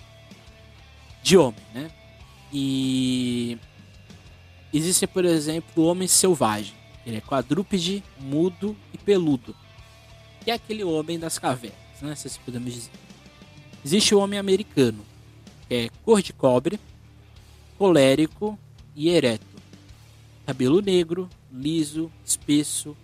De 1.23 1.37
homem, 1.37 1.61
né? 1.75 1.91
E 2.53 3.59
existe, 4.73 5.07
por 5.07 5.25
exemplo, 5.25 5.85
o 5.85 5.87
homem 5.87 6.09
selvagem. 6.09 6.75
Ele 7.05 7.17
é 7.17 7.21
quadrúpede, 7.21 8.03
mudo 8.19 8.77
e 8.93 8.99
peludo. 8.99 9.55
Que 10.41 10.51
é 10.51 10.55
aquele 10.55 10.83
homem 10.83 11.19
das 11.19 11.39
cavernas, 11.39 11.79
né? 12.01 12.15
Se 12.15 12.27
assim 12.27 12.41
podemos 12.45 12.73
dizer. 12.73 12.91
Existe 13.85 14.15
o 14.15 14.19
homem 14.19 14.39
americano, 14.39 15.05
que 15.69 15.75
é 15.75 15.89
cor 16.05 16.23
de 16.23 16.33
cobre, 16.33 16.79
colérico 17.81 18.59
e 18.95 19.09
ereto. 19.09 19.47
Cabelo 20.45 20.83
negro, 20.83 21.31
liso, 21.51 22.13
espesso, 22.23 22.95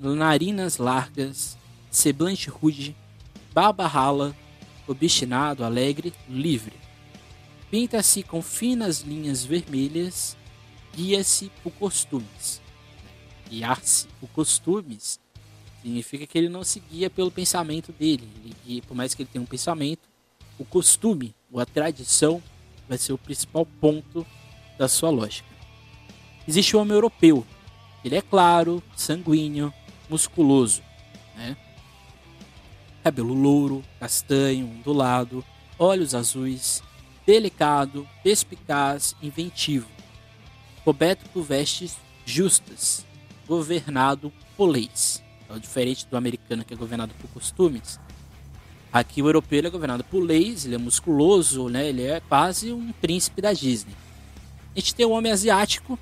narinas 0.00 0.78
largas, 0.78 1.58
semblante 1.90 2.48
rude, 2.48 2.96
barba 3.52 3.86
rala, 3.86 4.34
obstinado, 4.88 5.62
alegre, 5.62 6.14
livre. 6.30 6.72
Pinta-se 7.70 8.22
com 8.22 8.40
finas 8.40 9.00
linhas 9.00 9.44
vermelhas, 9.44 10.34
guia-se 10.96 11.52
por 11.62 11.70
costumes. 11.72 12.62
Guiar-se 13.50 14.06
por 14.18 14.30
costumes 14.30 15.20
significa 15.82 16.26
que 16.26 16.38
ele 16.38 16.48
não 16.48 16.64
se 16.64 16.80
guia 16.80 17.10
pelo 17.10 17.30
pensamento 17.30 17.92
dele. 17.92 18.26
Ele, 18.66 18.80
por 18.80 18.94
mais 18.94 19.14
que 19.14 19.24
ele 19.24 19.28
tenha 19.30 19.42
um 19.42 19.46
pensamento, 19.46 20.08
o 20.58 20.64
costume 20.64 21.34
ou 21.52 21.60
a 21.60 21.66
tradição 21.66 22.42
vai 22.92 22.98
ser 22.98 23.14
o 23.14 23.18
principal 23.18 23.64
ponto 23.64 24.26
da 24.78 24.86
sua 24.86 25.08
lógica. 25.08 25.48
Existe 26.46 26.76
o 26.76 26.80
homem 26.80 26.92
europeu. 26.92 27.46
Ele 28.04 28.16
é 28.16 28.20
claro, 28.20 28.82
sanguíneo, 28.94 29.72
musculoso. 30.10 30.82
Né? 31.34 31.56
Cabelo 33.02 33.32
louro, 33.32 33.82
castanho, 33.98 34.66
ondulado, 34.66 35.42
olhos 35.78 36.14
azuis, 36.14 36.82
delicado, 37.24 38.06
perspicaz, 38.22 39.16
inventivo. 39.22 39.88
Coberto 40.84 41.26
por 41.30 41.44
vestes 41.44 41.96
justas, 42.26 43.06
governado 43.48 44.30
por 44.54 44.66
leis. 44.66 45.22
Então, 45.44 45.58
diferente 45.58 46.06
do 46.08 46.16
americano 46.18 46.62
que 46.62 46.74
é 46.74 46.76
governado 46.76 47.14
por 47.14 47.30
costumes, 47.30 47.98
Aqui 48.92 49.22
o 49.22 49.28
europeu 49.28 49.64
é 49.64 49.70
governado 49.70 50.04
por 50.04 50.20
leis, 50.22 50.66
ele 50.66 50.74
é 50.74 50.78
musculoso, 50.78 51.68
né? 51.68 51.88
Ele 51.88 52.02
é 52.02 52.20
quase 52.20 52.72
um 52.72 52.92
príncipe 52.92 53.40
da 53.40 53.52
Disney. 53.52 53.94
A 54.74 54.78
gente 54.78 54.94
tem 54.94 55.06
o 55.06 55.10
homem 55.10 55.32
asiático, 55.32 55.98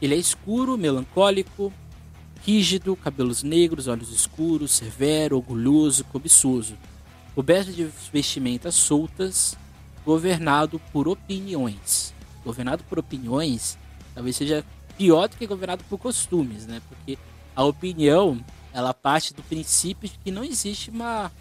ele 0.00 0.14
é 0.14 0.18
escuro, 0.18 0.76
melancólico, 0.76 1.72
rígido, 2.44 2.94
cabelos 2.96 3.42
negros, 3.42 3.88
olhos 3.88 4.12
escuros, 4.12 4.72
severo, 4.72 5.36
orgulhoso, 5.36 6.04
cobiçoso, 6.04 6.74
coberto 7.34 7.72
de 7.72 7.88
vestimentas 8.12 8.74
soltas, 8.74 9.56
governado 10.04 10.78
por 10.92 11.08
opiniões. 11.08 12.12
Governado 12.44 12.84
por 12.84 12.98
opiniões 12.98 13.78
talvez 14.14 14.36
seja 14.36 14.64
pior 14.96 15.28
do 15.28 15.36
que 15.36 15.46
governado 15.46 15.82
por 15.84 15.98
costumes, 15.98 16.66
né? 16.66 16.80
Porque 16.88 17.18
a 17.56 17.64
opinião 17.64 18.38
ela 18.72 18.92
parte 18.92 19.32
do 19.32 19.42
princípio 19.42 20.08
de 20.08 20.18
que 20.18 20.30
não 20.30 20.44
existe 20.44 20.90
uma 20.90 21.32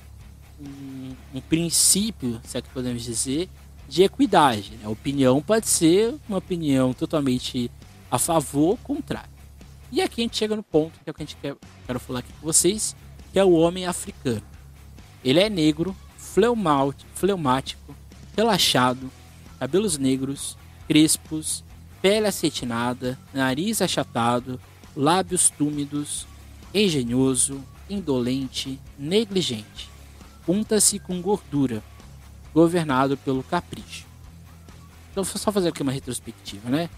um, 0.60 1.15
um 1.36 1.41
princípio, 1.41 2.39
se 2.43 2.57
é 2.57 2.62
que 2.62 2.69
podemos 2.69 3.03
dizer, 3.03 3.50
de 3.88 4.03
equidade. 4.03 4.72
Né? 4.72 4.86
A 4.86 4.89
opinião 4.89 5.41
pode 5.41 5.67
ser 5.67 6.15
uma 6.27 6.38
opinião 6.38 6.93
totalmente 6.93 7.69
a 8.10 8.17
favor 8.17 8.72
ou 8.72 8.77
contrária. 8.77 9.29
E 9.91 10.01
aqui 10.01 10.22
a 10.22 10.24
gente 10.24 10.38
chega 10.38 10.55
no 10.55 10.63
ponto 10.63 11.00
que 11.03 11.10
é 11.10 11.12
o 11.12 11.13
que 11.13 11.24
a 11.24 11.25
gente 11.25 11.38
quer 11.38 11.55
quero 11.86 12.00
falar 12.00 12.19
aqui 12.19 12.33
com 12.33 12.45
vocês, 12.45 12.95
que 13.31 13.39
é 13.39 13.43
o 13.43 13.51
homem 13.51 13.86
africano. 13.86 14.41
Ele 15.24 15.39
é 15.39 15.50
negro, 15.50 15.95
fleumático, 16.17 17.95
relaxado, 18.36 19.12
cabelos 19.60 19.98
negros, 19.98 20.57
crespos, 20.88 21.63
pele 22.01 22.27
acetinada, 22.27 23.17
nariz 23.33 23.81
achatado, 23.81 24.60
lábios 24.95 25.50
túmidos, 25.50 26.25
engenhoso, 26.74 27.63
indolente, 27.89 28.79
negligente 28.98 29.92
unta-se 30.47 31.00
com 31.00 31.21
gordura, 31.21 31.83
governado 32.53 33.17
pelo 33.17 33.43
capricho. 33.43 34.05
Então, 35.12 35.23
só 35.23 35.51
fazer 35.51 35.69
aqui 35.69 35.81
uma 35.81 35.91
retrospectiva, 35.91 36.69
né? 36.69 36.89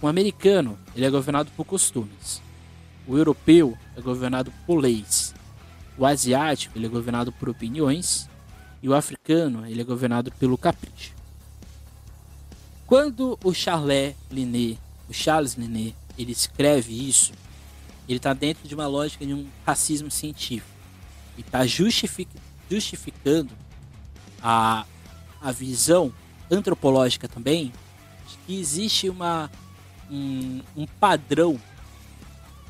O 0.00 0.06
americano, 0.06 0.78
ele 0.94 1.06
é 1.06 1.10
governado 1.10 1.50
por 1.56 1.64
costumes. 1.64 2.40
O 3.06 3.16
europeu 3.16 3.76
é 3.96 4.00
governado 4.00 4.52
por 4.66 4.78
leis. 4.78 5.34
O 5.98 6.06
asiático, 6.06 6.78
ele 6.78 6.86
é 6.86 6.88
governado 6.88 7.32
por 7.32 7.48
opiniões. 7.48 8.28
E 8.82 8.88
o 8.88 8.94
africano, 8.94 9.66
ele 9.66 9.80
é 9.80 9.84
governado 9.84 10.30
pelo 10.32 10.58
capricho. 10.58 11.12
Quando 12.86 13.38
o 13.42 13.52
Charles 13.52 14.14
Linné, 14.30 14.76
o 15.08 15.12
Charles 15.12 15.54
Linné, 15.54 15.94
ele 16.18 16.32
escreve 16.32 17.08
isso, 17.08 17.32
ele 18.08 18.18
está 18.18 18.34
dentro 18.34 18.68
de 18.68 18.74
uma 18.74 18.86
lógica 18.86 19.24
de 19.24 19.32
um 19.32 19.46
racismo 19.66 20.10
científico. 20.10 20.68
E 21.36 21.40
está 21.40 21.66
justificando 21.66 22.53
justificando 22.70 23.52
a, 24.42 24.84
a 25.40 25.52
visão 25.52 26.12
antropológica 26.50 27.28
também 27.28 27.72
de 28.28 28.36
que 28.46 28.58
existe 28.58 29.08
uma, 29.08 29.50
um, 30.10 30.60
um 30.76 30.86
padrão 30.86 31.60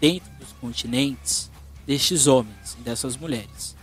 dentro 0.00 0.30
dos 0.38 0.52
continentes 0.60 1.50
destes 1.86 2.26
homens 2.26 2.76
dessas 2.84 3.16
mulheres. 3.16 3.76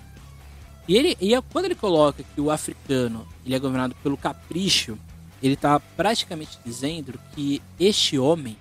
E, 0.87 0.97
ele, 0.97 1.17
e 1.21 1.33
é, 1.33 1.41
quando 1.41 1.65
ele 1.65 1.75
coloca 1.75 2.23
que 2.23 2.41
o 2.41 2.49
africano 2.49 3.27
ele 3.45 3.55
é 3.55 3.59
governado 3.59 3.95
pelo 4.03 4.17
capricho, 4.17 4.97
ele 5.41 5.53
está 5.53 5.79
praticamente 5.79 6.59
dizendo 6.65 7.19
que 7.33 7.61
este 7.79 8.17
homem 8.17 8.57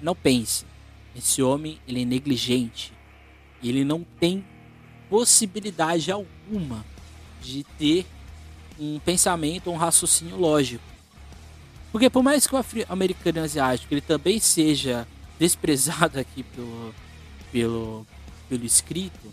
não 0.00 0.14
pense, 0.14 0.64
esse 1.16 1.42
homem 1.42 1.78
ele 1.86 2.02
é 2.02 2.04
negligente, 2.04 2.92
ele 3.62 3.84
não 3.84 4.04
tem 4.20 4.44
possibilidade 5.14 6.10
alguma 6.10 6.84
de 7.40 7.62
ter 7.78 8.04
um 8.76 8.98
pensamento, 8.98 9.70
um 9.70 9.76
raciocínio 9.76 10.36
lógico. 10.36 10.82
Porque 11.92 12.10
por 12.10 12.20
mais 12.20 12.48
que 12.48 12.56
o 12.56 12.64
americano 12.88 13.40
asiático 13.40 13.94
ele 13.94 14.00
também 14.00 14.40
seja 14.40 15.06
desprezado 15.38 16.18
aqui 16.18 16.42
pelo, 16.42 16.92
pelo, 17.52 18.06
pelo 18.48 18.64
escrito, 18.64 19.32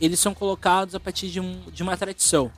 eles 0.00 0.18
são 0.18 0.32
colocados 0.32 0.94
a 0.94 1.00
partir 1.00 1.28
de, 1.28 1.40
um, 1.40 1.70
de 1.70 1.82
uma 1.82 1.94
tradição, 1.94 2.50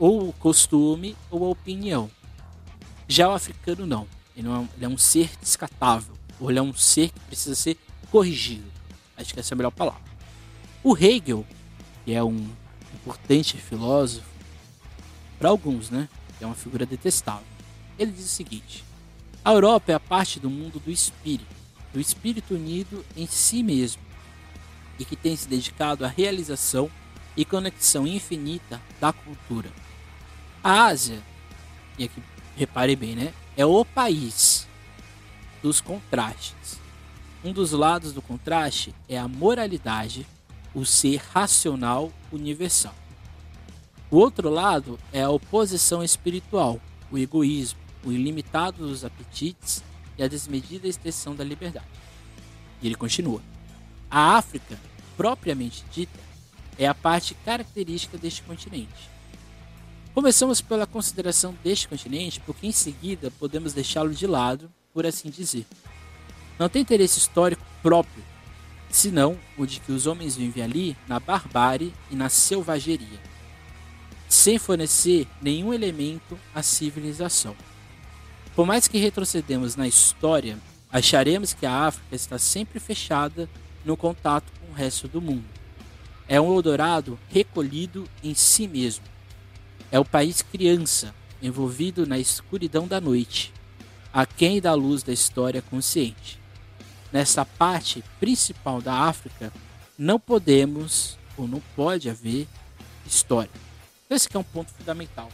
ou 0.00 0.32
costume 0.32 1.14
ou 1.30 1.48
opinião. 1.48 2.10
Já 3.06 3.28
o 3.28 3.34
africano 3.34 3.86
não, 3.86 4.04
ele, 4.36 4.48
não 4.48 4.62
é, 4.62 4.68
ele 4.74 4.84
é 4.84 4.88
um 4.88 4.98
ser 4.98 5.30
descatável, 5.40 6.16
ou 6.40 6.50
ele 6.50 6.58
é 6.58 6.62
um 6.62 6.74
ser 6.74 7.10
que 7.10 7.20
precisa 7.20 7.54
ser 7.54 7.78
corrigido. 8.10 8.66
Acho 9.16 9.32
que 9.32 9.38
essa 9.38 9.54
é 9.54 9.54
a 9.54 9.58
melhor 9.58 9.70
palavra. 9.70 10.07
O 10.82 10.96
Hegel, 10.96 11.44
que 12.04 12.14
é 12.14 12.22
um 12.22 12.48
importante 12.94 13.56
filósofo, 13.56 14.28
para 15.38 15.48
alguns, 15.48 15.90
né? 15.90 16.08
É 16.40 16.46
uma 16.46 16.54
figura 16.54 16.86
detestável. 16.86 17.46
Ele 17.98 18.12
diz 18.12 18.26
o 18.26 18.28
seguinte: 18.28 18.84
a 19.44 19.52
Europa 19.52 19.92
é 19.92 19.94
a 19.94 20.00
parte 20.00 20.38
do 20.38 20.48
mundo 20.48 20.80
do 20.80 20.90
espírito, 20.90 21.54
do 21.92 22.00
espírito 22.00 22.54
unido 22.54 23.04
em 23.16 23.26
si 23.26 23.62
mesmo, 23.62 24.02
e 24.98 25.04
que 25.04 25.16
tem 25.16 25.34
se 25.36 25.48
dedicado 25.48 26.04
à 26.04 26.08
realização 26.08 26.90
e 27.36 27.44
conexão 27.44 28.06
infinita 28.06 28.80
da 29.00 29.12
cultura. 29.12 29.70
A 30.62 30.84
Ásia, 30.86 31.20
e 31.98 32.04
aqui 32.04 32.22
repare 32.56 32.96
bem, 32.96 33.14
né? 33.14 33.32
É 33.56 33.64
o 33.64 33.84
país 33.84 34.66
dos 35.62 35.80
contrastes. 35.80 36.78
Um 37.44 37.52
dos 37.52 37.70
lados 37.70 38.12
do 38.12 38.20
contraste 38.20 38.94
é 39.08 39.16
a 39.16 39.28
moralidade, 39.28 40.26
o 40.78 40.86
ser 40.86 41.20
racional 41.32 42.12
universal. 42.30 42.94
O 44.10 44.16
outro 44.16 44.48
lado 44.48 44.98
é 45.12 45.22
a 45.22 45.30
oposição 45.30 46.02
espiritual, 46.04 46.80
o 47.10 47.18
egoísmo, 47.18 47.80
o 48.04 48.12
ilimitado 48.12 48.86
dos 48.86 49.04
apetites 49.04 49.82
e 50.16 50.22
a 50.22 50.28
desmedida 50.28 50.86
extensão 50.86 51.34
da 51.34 51.42
liberdade. 51.42 51.86
E 52.80 52.86
ele 52.86 52.94
continua: 52.94 53.42
A 54.08 54.36
África, 54.36 54.78
propriamente 55.16 55.84
dita, 55.92 56.18
é 56.78 56.86
a 56.86 56.94
parte 56.94 57.34
característica 57.34 58.16
deste 58.16 58.42
continente. 58.42 59.10
Começamos 60.14 60.60
pela 60.60 60.86
consideração 60.86 61.54
deste 61.62 61.88
continente, 61.88 62.40
porque 62.40 62.66
em 62.66 62.72
seguida 62.72 63.32
podemos 63.32 63.72
deixá-lo 63.72 64.14
de 64.14 64.26
lado, 64.26 64.72
por 64.94 65.04
assim 65.04 65.28
dizer. 65.28 65.66
Não 66.58 66.68
tem 66.68 66.82
interesse 66.82 67.18
histórico 67.18 67.62
próprio, 67.82 68.24
senão 68.90 69.38
o 69.56 69.66
de 69.66 69.80
que 69.80 69.92
os 69.92 70.06
homens 70.06 70.36
vivem 70.36 70.62
ali 70.62 70.96
na 71.06 71.20
barbárie 71.20 71.92
e 72.10 72.16
na 72.16 72.28
selvageria 72.28 73.28
sem 74.28 74.58
fornecer 74.58 75.26
nenhum 75.40 75.72
elemento 75.72 76.38
à 76.54 76.62
civilização. 76.62 77.56
Por 78.54 78.66
mais 78.66 78.86
que 78.86 78.98
retrocedemos 78.98 79.74
na 79.74 79.88
história, 79.88 80.58
acharemos 80.90 81.54
que 81.54 81.64
a 81.64 81.86
África 81.86 82.14
está 82.14 82.38
sempre 82.38 82.78
fechada 82.78 83.48
no 83.84 83.96
contato 83.96 84.52
com 84.60 84.72
o 84.72 84.74
resto 84.74 85.08
do 85.08 85.20
mundo. 85.20 85.46
É 86.28 86.40
um 86.40 86.54
Eldorado 86.54 87.18
recolhido 87.30 88.06
em 88.22 88.34
si 88.34 88.68
mesmo. 88.68 89.04
É 89.90 89.98
o 89.98 90.04
país 90.04 90.42
criança, 90.42 91.14
envolvido 91.40 92.06
na 92.06 92.18
escuridão 92.18 92.86
da 92.86 93.00
noite, 93.00 93.54
aquém 94.12 94.60
da 94.60 94.74
luz 94.74 95.02
da 95.02 95.12
história 95.12 95.62
consciente. 95.62 96.37
Nessa 97.12 97.44
parte 97.44 98.04
principal 98.20 98.82
da 98.82 98.94
África, 98.94 99.52
não 99.98 100.20
podemos 100.20 101.18
ou 101.36 101.48
não 101.48 101.60
pode 101.74 102.10
haver 102.10 102.46
história. 103.06 103.50
Esse 104.10 104.28
que 104.28 104.36
é 104.36 104.40
um 104.40 104.44
ponto 104.44 104.72
fundamental. 104.72 105.30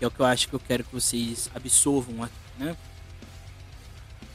É 0.00 0.06
o 0.06 0.10
que 0.10 0.20
eu 0.20 0.26
acho 0.26 0.48
que 0.48 0.54
eu 0.54 0.60
quero 0.60 0.84
que 0.84 0.92
vocês 0.92 1.50
absorvam 1.54 2.22
aqui, 2.22 2.34
né? 2.58 2.76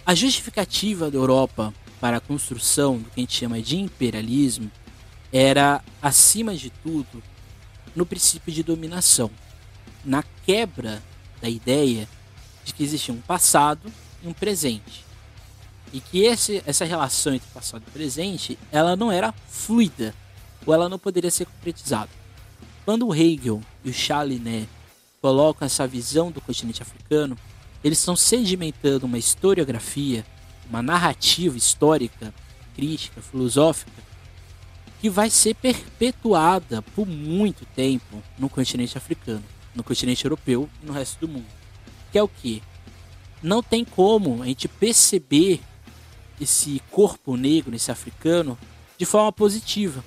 A 0.06 0.14
justificativa 0.14 1.10
da 1.10 1.18
Europa 1.18 1.74
para 2.00 2.18
a 2.18 2.22
construção 2.22 3.00
do 3.00 3.10
que 3.10 3.20
a 3.20 3.22
gente 3.22 3.34
chama 3.34 3.62
de 3.62 3.78
imperialismo 3.78 4.70
era, 5.34 5.84
acima 6.02 6.56
de 6.56 6.70
tudo, 6.70 7.24
no 7.96 8.06
princípio 8.06 8.54
de 8.54 8.62
dominação, 8.62 9.32
na 10.04 10.24
quebra 10.46 11.02
da 11.42 11.50
ideia 11.50 12.08
de 12.64 12.74
que 12.74 12.84
existia 12.84 13.14
um 13.14 13.22
passado 13.22 13.92
e 14.24 14.28
um 14.28 14.34
presente. 14.34 15.05
E 15.94 16.00
que 16.00 16.24
esse, 16.24 16.62
essa 16.66 16.86
relação 16.86 17.34
entre 17.34 17.48
passado 17.54 17.84
e 17.88 17.92
presente, 17.92 18.58
ela 18.72 18.96
não 18.96 19.12
era 19.12 19.34
fluida, 19.48 20.14
ou 20.66 20.74
ela 20.74 20.90
não 20.90 21.00
poderia 21.00 21.32
ser 21.32 21.46
concretizada. 21.46 22.10
Quando 22.84 23.08
o 23.08 23.16
Hegel 23.16 23.62
e 23.84 23.90
o 23.90 23.94
Chaliné 23.94 24.68
colocam 25.22 25.66
essa 25.66 25.88
visão 25.88 26.32
do 26.32 26.42
continente 26.42 26.82
africano, 26.82 27.38
eles 27.84 28.00
estão 28.00 28.16
sedimentando 28.16 29.06
uma 29.06 29.18
historiografia, 29.18 30.26
uma 30.70 30.82
narrativa 30.82 31.58
histórica, 31.58 32.34
crítica, 32.76 33.22
filosófica, 33.22 34.04
que 35.00 35.10
vai 35.10 35.30
ser 35.30 35.56
perpetuada 35.56 36.82
por 36.82 37.06
muito 37.06 37.66
tempo 37.76 38.24
no 38.38 38.50
continente 38.50 38.98
africano, 38.98 39.44
no 39.74 39.84
continente 39.84 40.26
europeu 40.26 40.70
e 40.82 40.86
no 40.86 40.94
resto 40.94 41.20
do 41.20 41.28
mundo. 41.28 41.46
Que 42.12 42.18
é 42.18 42.24
o 42.24 42.28
que? 42.28 42.64
Não 43.42 43.62
tem 43.62 43.86
como 43.86 44.42
a 44.42 44.48
gente 44.48 44.68
perceber 44.68 45.62
esse 46.40 46.82
corpo 46.92 47.36
negro, 47.38 47.76
esse 47.76 47.92
africano, 47.92 48.58
de 48.98 49.06
forma 49.06 49.32
positiva. 49.32 50.04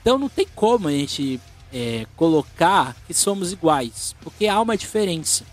Então 0.00 0.18
não 0.18 0.28
tem 0.28 0.46
como 0.54 0.88
a 0.88 0.92
gente 0.92 1.40
é, 1.72 2.06
colocar 2.16 2.96
que 3.06 3.14
somos 3.14 3.52
iguais, 3.52 4.14
porque 4.20 4.46
há 4.46 4.60
uma 4.60 4.76
diferença, 4.76 5.44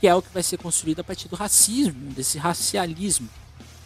que 0.00 0.06
é 0.06 0.14
o 0.14 0.22
que 0.22 0.32
vai 0.32 0.42
ser 0.42 0.58
construído 0.58 1.00
a 1.00 1.04
partir 1.04 1.28
do 1.28 1.36
racismo, 1.36 2.12
desse 2.12 2.38
racialismo 2.38 3.28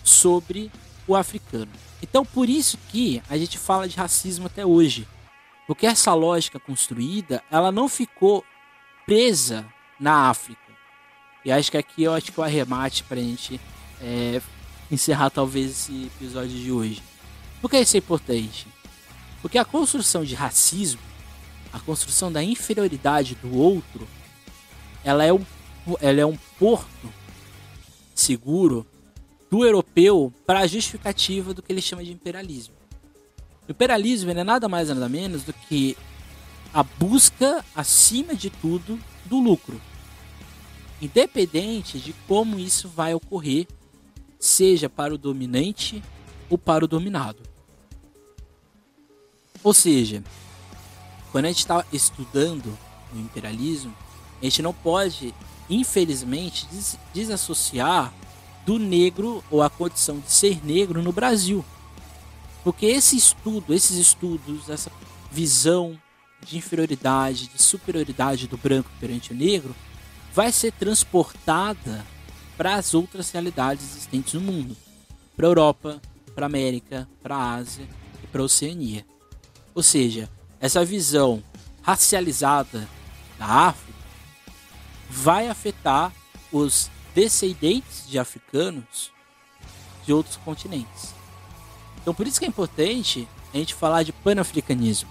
sobre 0.03 0.71
o 1.07 1.15
africano. 1.15 1.71
Então 2.03 2.25
por 2.25 2.49
isso 2.49 2.79
que 2.89 3.23
a 3.29 3.37
gente 3.37 3.59
fala 3.59 3.89
de 3.89 3.97
racismo 3.97 4.47
até 4.47 4.65
hoje, 4.65 5.07
porque 5.67 5.87
essa 5.87 6.13
lógica 6.15 6.59
construída, 6.59 7.43
ela 7.51 7.71
não 7.71 7.89
ficou 7.89 8.45
presa 9.07 9.65
na 9.99 10.29
África. 10.29 10.61
E 11.45 11.53
acho 11.53 11.71
que 11.71 11.77
aqui 11.77 12.03
eu 12.05 12.15
acho 12.15 12.33
que 12.33 12.39
é 12.39 12.43
o 12.43 12.45
arremate 12.45 13.05
para 13.05 13.19
a 13.19 13.23
gente 13.23 13.61
é, 14.03 14.41
encerrar 14.91 15.31
talvez 15.31 15.71
esse 15.71 16.11
episódio 16.17 16.59
de 16.59 16.73
hoje. 16.73 17.03
Por 17.61 17.71
que 17.71 17.79
isso 17.79 17.97
é 17.97 17.99
importante? 17.99 18.67
Porque 19.41 19.59
a 19.59 19.65
construção 19.65 20.25
de 20.25 20.35
racismo, 20.35 21.01
a 21.73 21.81
construção 21.81 22.31
da 22.31 22.43
inferioridade 22.43 23.35
do 23.37 23.57
outro, 23.57 24.07
ela 25.05 25.25
é 25.25 25.33
um, 25.33 25.45
ela 26.01 26.21
é 26.21 26.27
um 26.27 26.37
porto 26.59 27.13
seguro 28.15 28.87
do 29.51 29.65
europeu 29.65 30.33
para 30.47 30.61
a 30.61 30.67
justificativa 30.67 31.55
do 31.55 31.63
que 31.63 31.73
ele 31.73 31.83
chama 31.83 32.05
de 32.05 32.13
imperialismo. 32.13 32.75
O 33.69 33.71
imperialismo 33.71 34.31
é 34.31 34.45
nada 34.45 34.69
mais 34.69 34.89
nada 34.89 35.09
menos 35.09 35.45
do 35.45 35.53
que 35.53 35.97
a 36.75 36.83
busca, 36.83 37.65
acima 37.75 38.35
de 38.35 38.49
tudo, 38.49 38.99
do 39.27 39.39
lucro. 39.39 39.81
Independente 41.01 41.99
de 41.99 42.13
como 42.27 42.59
isso 42.59 42.89
vai 42.89 43.13
ocorrer, 43.13 43.67
seja 44.43 44.91
para 44.91 45.15
o 45.15 45.19
dominante 45.19 46.03
ou 46.51 46.59
para 46.59 46.85
o 46.85 46.89
dominado. 46.89 47.39
Ou 49.63 49.73
seja, 49.73 50.25
quando 51.31 51.45
a 51.45 51.49
gente 51.49 51.61
está 51.61 51.85
estudando 51.93 52.77
o 53.15 53.19
imperialismo, 53.21 53.95
a 54.41 54.45
gente 54.45 54.61
não 54.61 54.75
pode, 54.75 55.33
infelizmente, 55.71 56.67
des 56.67 56.99
desassociar 57.15 58.13
do 58.67 58.81
negro 58.81 59.45
ou 59.49 59.63
a 59.63 59.71
condição 59.71 60.19
de 60.19 60.33
ser 60.33 60.65
negro 60.67 61.01
no 61.03 61.13
Brasil. 61.13 61.65
Porque 62.65 62.87
esse 62.87 63.17
estudo, 63.17 63.73
esses 63.73 63.97
estudos, 63.97 64.69
essa 64.69 64.91
visão 65.31 65.97
de 66.45 66.57
inferioridade, 66.57 67.47
de 67.47 67.63
superioridade 67.63 68.49
do 68.49 68.57
branco 68.57 68.91
perante 68.99 69.33
o 69.33 69.37
negro, 69.37 69.73
vai 70.35 70.51
ser 70.51 70.73
transportada 70.73 72.05
para 72.63 72.77
as 72.77 72.95
outras 72.95 73.29
realidades 73.33 73.85
existentes 73.85 74.35
no 74.35 74.41
mundo, 74.41 74.77
para 75.37 75.49
a 75.49 75.51
Europa, 75.51 76.01
para 76.33 76.47
a 76.47 76.47
América, 76.47 77.09
para 77.21 77.35
a 77.35 77.55
Ásia 77.55 77.85
e 78.23 78.27
para 78.29 78.41
a 78.41 78.45
Oceania. 78.45 79.05
Ou 79.75 79.83
seja, 79.83 80.31
essa 80.61 80.85
visão 80.85 81.43
racializada 81.83 82.89
da 83.37 83.47
África 83.47 83.99
vai 85.11 85.49
afetar 85.49 86.13
os 86.53 86.89
descendentes 87.13 88.09
de 88.09 88.17
africanos 88.17 89.11
de 90.07 90.13
outros 90.13 90.37
continentes. 90.37 91.17
Então, 92.01 92.15
por 92.15 92.29
isso 92.29 92.39
que 92.39 92.47
é 92.47 92.49
importante 92.49 93.27
a 93.53 93.57
gente 93.57 93.75
falar 93.75 94.05
de 94.05 94.13
panafricanismo. 94.13 95.11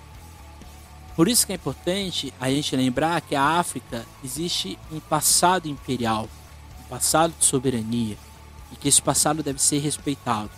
Por 1.18 1.28
isso 1.28 1.46
que 1.46 1.52
é 1.52 1.56
importante 1.56 2.34
a 2.40 2.50
gente 2.50 2.74
lembrar 2.78 3.20
que 3.20 3.36
a 3.36 3.44
África 3.44 4.06
existe 4.24 4.80
um 4.90 5.02
passado 5.02 5.68
imperial, 5.68 6.30
passado 6.92 7.34
de 7.40 7.46
soberania 7.46 8.18
e 8.72 8.76
que 8.76 8.90
esse 8.90 9.02
passado 9.02 9.42
deve 9.42 9.62
ser 9.62 9.80
respeitado. 9.80 10.52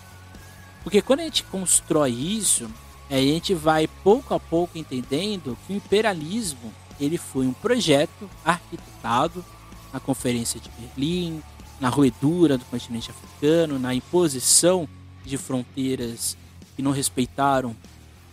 Porque 0.83 1.01
quando 1.01 1.19
a 1.19 1.23
gente 1.25 1.43
constrói 1.43 2.11
isso, 2.11 2.67
a 3.09 3.17
gente 3.17 3.53
vai 3.53 3.87
pouco 4.03 4.33
a 4.33 4.39
pouco 4.39 4.77
entendendo 4.77 5.55
que 5.67 5.73
o 5.73 5.75
imperialismo 5.75 6.73
ele 6.99 7.17
foi 7.17 7.45
um 7.45 7.53
projeto 7.53 8.27
arquitetado 8.43 9.45
na 9.93 9.99
Conferência 9.99 10.59
de 10.59 10.69
Berlim, 10.71 11.43
na 11.79 11.89
roedura 11.89 12.57
do 12.57 12.65
continente 12.65 13.11
africano, 13.11 13.77
na 13.77 13.93
imposição 13.93 14.89
de 15.23 15.37
fronteiras 15.37 16.35
que 16.75 16.81
não 16.81 16.91
respeitaram 16.91 17.75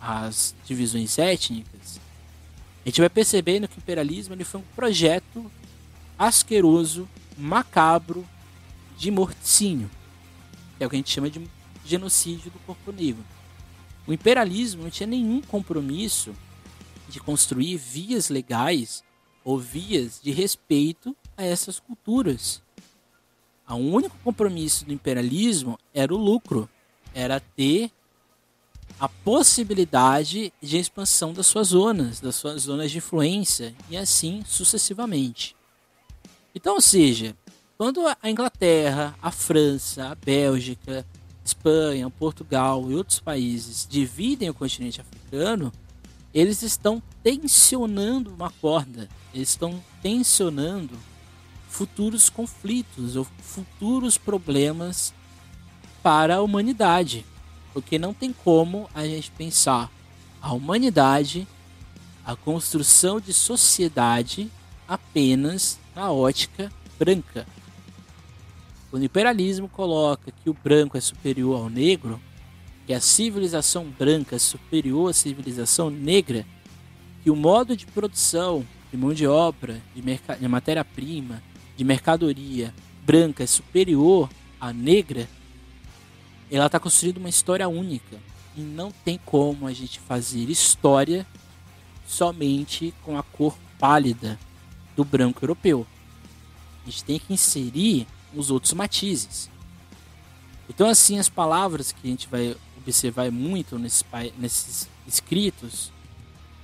as 0.00 0.54
divisões 0.66 1.18
étnicas, 1.18 2.00
a 2.84 2.88
gente 2.88 3.00
vai 3.00 3.10
percebendo 3.10 3.68
que 3.68 3.76
o 3.76 3.80
imperialismo 3.80 4.34
ele 4.34 4.44
foi 4.44 4.60
um 4.60 4.64
projeto 4.74 5.50
asqueroso, 6.18 7.06
macabro, 7.40 8.26
de 8.96 9.11
morticínio, 9.11 9.90
que 10.76 10.85
é 10.85 10.87
o 10.87 10.90
que 10.90 10.96
a 10.96 10.98
gente 10.98 11.11
chama 11.11 11.31
de 11.31 11.48
genocídio 11.85 12.50
do 12.50 12.59
corpo 12.61 12.92
negro. 12.92 13.24
O 14.07 14.12
imperialismo 14.12 14.83
não 14.83 14.90
tinha 14.90 15.07
nenhum 15.07 15.40
compromisso 15.40 16.35
de 17.09 17.18
construir 17.18 17.76
vias 17.76 18.29
legais 18.29 19.03
ou 19.44 19.59
vias 19.59 20.20
de 20.22 20.31
respeito 20.31 21.16
a 21.37 21.44
essas 21.44 21.81
culturas. 21.81 22.62
O 23.68 23.74
único 23.74 24.16
compromisso 24.24 24.85
do 24.85 24.92
imperialismo 24.92 25.79
era 25.94 26.12
o 26.12 26.18
lucro, 26.18 26.68
era 27.14 27.40
ter 27.40 27.90
a 28.98 29.09
possibilidade 29.09 30.53
de 30.61 30.76
expansão 30.76 31.33
das 31.33 31.46
suas 31.46 31.68
zonas, 31.68 32.20
das 32.20 32.35
suas 32.35 32.62
zonas 32.62 32.90
de 32.90 32.98
influência 32.98 33.74
e 33.88 33.96
assim 33.96 34.42
sucessivamente. 34.44 35.57
Então, 36.54 36.74
ou 36.74 36.80
seja, 36.80 37.36
quando 37.78 38.06
a 38.06 38.30
Inglaterra, 38.30 39.14
a 39.22 39.30
França, 39.30 40.08
a 40.08 40.14
Bélgica, 40.14 41.06
Espanha, 41.44 42.10
Portugal 42.10 42.90
e 42.90 42.94
outros 42.94 43.20
países 43.20 43.86
dividem 43.88 44.50
o 44.50 44.54
continente 44.54 45.00
africano, 45.00 45.72
eles 46.32 46.62
estão 46.62 47.02
tensionando 47.22 48.32
uma 48.32 48.50
corda, 48.50 49.08
eles 49.32 49.48
estão 49.48 49.82
tensionando 50.02 50.96
futuros 51.68 52.28
conflitos 52.28 53.16
ou 53.16 53.26
futuros 53.40 54.18
problemas 54.18 55.14
para 56.02 56.36
a 56.36 56.42
humanidade. 56.42 57.24
Porque 57.72 57.98
não 57.98 58.12
tem 58.12 58.32
como 58.32 58.90
a 58.94 59.06
gente 59.06 59.30
pensar 59.30 59.90
a 60.42 60.52
humanidade, 60.52 61.46
a 62.24 62.34
construção 62.34 63.20
de 63.20 63.32
sociedade 63.32 64.50
apenas 64.90 65.79
na 65.94 66.11
ótica 66.11 66.70
branca. 66.98 67.46
Quando 68.90 69.03
o 69.03 69.07
imperialismo 69.07 69.68
coloca 69.68 70.33
que 70.33 70.50
o 70.50 70.53
branco 70.53 70.98
é 70.98 71.00
superior 71.00 71.61
ao 71.61 71.70
negro, 71.70 72.20
que 72.88 72.92
a 72.92 73.00
civilização 73.00 73.85
branca 73.85 74.35
é 74.35 74.38
superior 74.40 75.09
à 75.09 75.12
civilização 75.12 75.90
negra, 75.90 76.44
que 77.22 77.31
o 77.31 77.37
modo 77.37 77.76
de 77.76 77.87
produção 77.87 78.66
de 78.90 78.96
mão 78.96 79.14
de 79.14 79.29
obra, 79.29 79.81
de, 79.94 80.03
de 80.03 80.48
matéria-prima, 80.48 81.40
de 81.76 81.85
mercadoria 81.85 82.74
branca 83.07 83.44
é 83.44 83.46
superior 83.46 84.29
à 84.61 84.72
negra, 84.72 85.29
ela 86.50 86.66
está 86.66 86.81
construindo 86.81 87.18
uma 87.18 87.29
história 87.29 87.68
única. 87.68 88.16
E 88.57 88.61
não 88.61 88.90
tem 88.90 89.20
como 89.24 89.68
a 89.68 89.72
gente 89.72 90.00
fazer 90.00 90.50
história 90.50 91.24
somente 92.05 92.92
com 93.05 93.16
a 93.16 93.22
cor 93.22 93.57
pálida 93.79 94.37
do 95.00 95.04
branco 95.04 95.42
europeu. 95.42 95.86
A 96.82 96.90
gente 96.90 97.04
tem 97.04 97.18
que 97.18 97.32
inserir 97.32 98.06
os 98.34 98.50
outros 98.50 98.74
matizes. 98.74 99.50
Então, 100.68 100.86
assim, 100.86 101.18
as 101.18 101.28
palavras 101.28 101.90
que 101.90 102.06
a 102.06 102.10
gente 102.10 102.28
vai 102.28 102.54
observar 102.76 103.30
muito 103.32 103.78
nesses, 103.78 104.04
nesses 104.38 104.88
escritos 105.06 105.90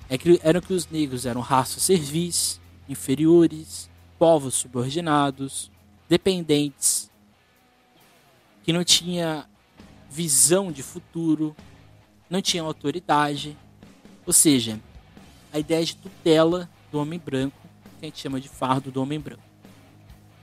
é 0.09 0.19
que 0.19 0.39
eram 0.43 0.61
que 0.61 0.75
os 0.75 0.87
negros 0.89 1.25
eram 1.25 1.41
raças 1.41 1.83
servis, 1.83 2.61
inferiores, 2.87 3.89
povos 4.19 4.55
subordinados, 4.55 5.71
dependentes, 6.09 7.11
que 8.63 8.73
não 8.73 8.85
tinha 8.85 9.49
visão 10.11 10.71
de 10.71 10.83
futuro, 10.83 11.57
não 12.29 12.43
tinha 12.43 12.63
autoridade, 12.63 13.57
ou 14.27 14.33
seja, 14.33 14.79
a 15.53 15.59
ideia 15.59 15.85
de 15.85 15.97
tutela 15.97 16.69
do 16.93 17.01
homem 17.01 17.19
branco, 17.19 17.66
que 18.07 18.15
a 18.15 18.17
gente 18.17 18.23
chama 18.23 18.41
de 18.41 18.49
fardo 18.49 18.91
do 18.91 19.03
homem 19.03 19.21
branco. 19.21 19.43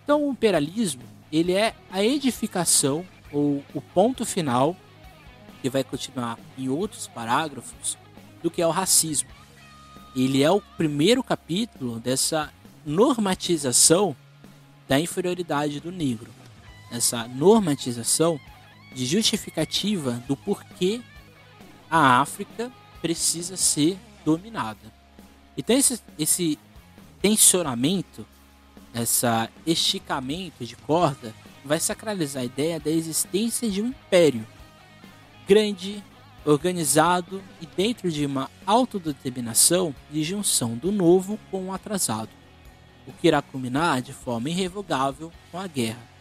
Então, 0.04 0.28
o 0.28 0.32
imperialismo 0.32 1.04
ele 1.32 1.54
é 1.54 1.74
a 1.90 2.04
edificação 2.04 3.04
ou 3.32 3.64
o 3.74 3.82
ponto 3.82 4.24
final 4.24 4.76
que 5.62 5.70
vai 5.70 5.84
continuar 5.84 6.38
em 6.58 6.70
outros 6.70 7.08
parágrafos 7.08 7.98
do 8.44 8.52
que 8.52 8.62
é 8.62 8.68
o 8.68 8.72
racismo. 8.72 9.30
Ele 10.16 10.44
é 10.44 10.52
o 10.52 10.62
primeiro 10.62 11.24
capítulo 11.24 12.00
dessa 12.00 12.54
normatização 12.86 14.16
da 14.88 15.00
inferioridade 15.00 15.80
do 15.80 15.92
negro, 15.92 16.30
essa 16.92 17.28
normatização 17.28 18.40
de 18.94 19.06
justificativa 19.06 20.22
do 20.28 20.36
porquê 20.36 21.02
a 21.90 22.20
África 22.22 22.72
precisa 23.02 23.58
ser 23.58 23.98
dominada. 24.24 24.94
Então 25.58 25.76
esse, 25.76 26.00
esse 26.20 26.60
tensionamento, 27.24 28.28
esse 28.94 29.26
esticamento 29.66 30.66
de 30.66 30.76
corda 30.76 31.34
vai 31.64 31.80
sacralizar 31.80 32.44
a 32.44 32.46
ideia 32.46 32.78
da 32.82 32.92
existência 32.92 33.72
de 33.72 33.82
um 33.82 33.88
império 33.88 34.46
grande, 35.48 36.04
organizado 36.46 37.42
e 37.62 37.66
dentro 37.66 38.12
de 38.12 38.26
uma 38.26 38.52
autodeterminação 38.66 39.96
de 40.12 40.22
junção 40.22 40.76
do 40.76 40.92
novo 40.92 41.40
com 41.50 41.68
o 41.68 41.74
atrasado, 41.74 42.30
o 43.08 43.14
que 43.14 43.28
irá 43.28 43.42
culminar 43.42 44.02
de 44.02 44.12
forma 44.12 44.50
irrevogável 44.50 45.32
com 45.50 45.58
a 45.58 45.66
guerra 45.66 46.12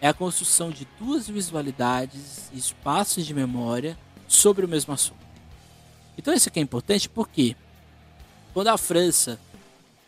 é 0.00 0.08
a 0.08 0.14
construção 0.14 0.70
de 0.70 0.88
duas 0.98 1.28
visualidades 1.28 2.50
e 2.52 2.58
espaços 2.58 3.26
de 3.26 3.34
memória 3.34 3.98
sobre 4.26 4.64
o 4.64 4.68
mesmo 4.68 4.94
assunto. 4.94 5.24
Então 6.16 6.32
isso 6.32 6.48
aqui 6.48 6.60
é 6.60 6.62
importante 6.62 7.08
porque 7.08 7.54
quando 8.54 8.68
a 8.68 8.78
França 8.78 9.38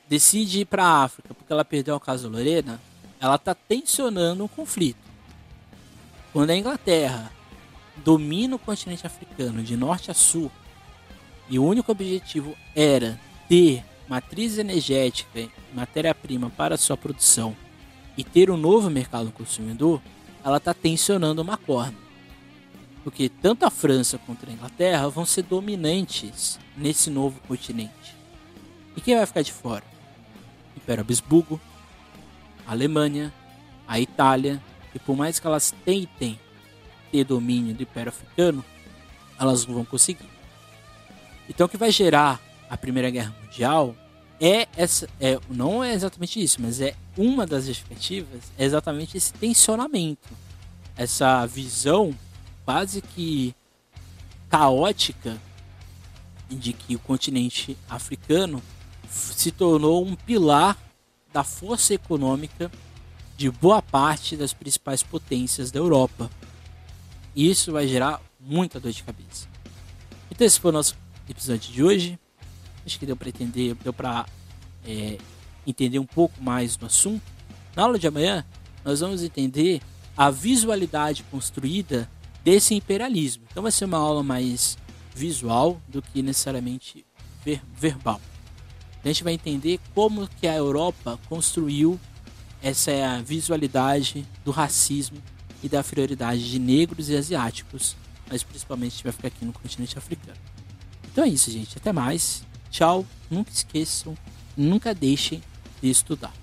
decide 0.08 0.60
ir 0.60 0.64
para 0.64 0.84
a 0.84 1.04
África 1.04 1.34
porque 1.34 1.52
ela 1.52 1.64
perdeu 1.64 1.94
a 1.96 2.00
Casa 2.00 2.28
Lorena, 2.28 2.80
ela 3.20 3.36
está 3.36 3.54
tensionando 3.54 4.44
um 4.44 4.48
conflito. 4.48 4.98
Quando 6.32 6.50
a 6.50 6.56
Inglaterra 6.56 7.32
domina 8.04 8.56
o 8.56 8.58
continente 8.58 9.06
africano 9.06 9.62
de 9.62 9.76
norte 9.76 10.10
a 10.10 10.14
sul 10.14 10.50
e 11.48 11.58
o 11.58 11.64
único 11.64 11.92
objetivo 11.92 12.56
era 12.74 13.18
ter 13.48 13.82
matriz 14.08 14.58
energética 14.58 15.40
e 15.40 15.50
matéria-prima 15.72 16.50
para 16.50 16.76
sua 16.76 16.96
produção 16.96 17.56
e 18.16 18.24
ter 18.24 18.50
um 18.50 18.56
novo 18.56 18.88
mercado 18.90 19.30
consumidor, 19.32 20.00
ela 20.44 20.58
está 20.58 20.72
tensionando 20.72 21.42
uma 21.42 21.56
corda. 21.56 21.96
Porque 23.02 23.28
tanto 23.28 23.64
a 23.64 23.70
França 23.70 24.18
quanto 24.18 24.48
a 24.48 24.52
Inglaterra 24.52 25.08
vão 25.08 25.24
ser 25.24 25.42
dominantes 25.42 26.58
nesse 26.76 27.10
novo 27.10 27.40
continente. 27.46 28.16
E 28.96 29.00
quem 29.00 29.16
vai 29.16 29.26
ficar 29.26 29.42
de 29.42 29.52
fora? 29.52 29.95
Império 30.76 31.02
Habsburgo, 31.02 31.60
a 32.66 32.72
Alemanha, 32.72 33.32
a 33.86 34.00
Itália, 34.00 34.62
e 34.94 34.98
por 34.98 35.16
mais 35.16 35.38
que 35.38 35.46
elas 35.46 35.74
tentem 35.84 36.38
ter 37.10 37.24
domínio 37.24 37.74
do 37.74 37.82
Império 37.82 38.10
Africano, 38.10 38.64
elas 39.38 39.66
não 39.66 39.74
vão 39.74 39.84
conseguir. 39.84 40.28
Então 41.48 41.66
o 41.66 41.68
que 41.68 41.76
vai 41.76 41.90
gerar 41.90 42.40
a 42.68 42.76
Primeira 42.76 43.10
Guerra 43.10 43.34
Mundial 43.42 43.94
é 44.40 44.66
essa 44.76 45.08
é 45.20 45.38
não 45.48 45.82
é 45.82 45.94
exatamente 45.94 46.42
isso, 46.42 46.60
mas 46.60 46.80
é 46.80 46.94
uma 47.16 47.46
das 47.46 47.66
justificativas 47.66 48.52
é 48.58 48.64
exatamente 48.64 49.16
esse 49.16 49.32
tensionamento, 49.32 50.28
essa 50.96 51.46
visão 51.46 52.14
quase 52.64 53.00
que 53.00 53.54
caótica 54.50 55.38
de 56.48 56.72
que 56.72 56.94
o 56.94 56.98
continente 56.98 57.76
africano 57.88 58.62
se 59.10 59.50
tornou 59.50 60.04
um 60.04 60.14
pilar 60.14 60.76
da 61.32 61.44
força 61.44 61.94
econômica 61.94 62.70
de 63.36 63.50
boa 63.50 63.82
parte 63.82 64.36
das 64.36 64.52
principais 64.52 65.02
potências 65.02 65.70
da 65.70 65.78
Europa. 65.78 66.30
E 67.34 67.50
isso 67.50 67.72
vai 67.72 67.86
gerar 67.86 68.20
muita 68.40 68.80
dor 68.80 68.92
de 68.92 69.02
cabeça. 69.02 69.46
Então 70.30 70.46
esse 70.46 70.58
foi 70.58 70.70
o 70.70 70.72
nosso 70.72 70.96
episódio 71.28 71.72
de 71.72 71.82
hoje. 71.82 72.18
Acho 72.84 72.98
que 72.98 73.06
deu 73.06 73.16
para 73.16 73.28
entender, 73.28 73.74
deu 73.74 73.92
para 73.92 74.26
é, 74.86 75.18
entender 75.66 75.98
um 75.98 76.06
pouco 76.06 76.42
mais 76.42 76.76
do 76.76 76.86
assunto. 76.86 77.22
Na 77.74 77.82
aula 77.82 77.98
de 77.98 78.06
amanhã, 78.06 78.44
nós 78.84 79.00
vamos 79.00 79.22
entender 79.22 79.82
a 80.16 80.30
visualidade 80.30 81.22
construída 81.24 82.10
desse 82.42 82.74
imperialismo. 82.74 83.44
Então 83.50 83.62
vai 83.62 83.72
ser 83.72 83.84
uma 83.84 83.98
aula 83.98 84.22
mais 84.22 84.78
visual 85.14 85.80
do 85.88 86.00
que 86.00 86.22
necessariamente 86.22 87.04
ver, 87.44 87.60
verbal. 87.74 88.20
A 89.06 89.08
gente 89.08 89.22
vai 89.22 89.34
entender 89.34 89.78
como 89.94 90.26
que 90.26 90.48
a 90.48 90.56
Europa 90.56 91.16
construiu 91.28 91.96
essa 92.60 92.90
visualidade 93.24 94.26
do 94.44 94.50
racismo 94.50 95.18
e 95.62 95.68
da 95.68 95.84
prioridade 95.84 96.50
de 96.50 96.58
negros 96.58 97.08
e 97.08 97.16
asiáticos, 97.16 97.94
mas 98.28 98.42
principalmente 98.42 98.88
a 98.88 98.96
gente 98.96 99.04
vai 99.04 99.12
ficar 99.12 99.28
aqui 99.28 99.44
no 99.44 99.52
continente 99.52 99.96
africano. 99.96 100.36
Então 101.12 101.22
é 101.22 101.28
isso, 101.28 101.52
gente. 101.52 101.78
Até 101.78 101.92
mais. 101.92 102.42
Tchau. 102.68 103.06
Nunca 103.30 103.52
esqueçam, 103.52 104.18
nunca 104.56 104.92
deixem 104.92 105.40
de 105.80 105.88
estudar. 105.88 106.34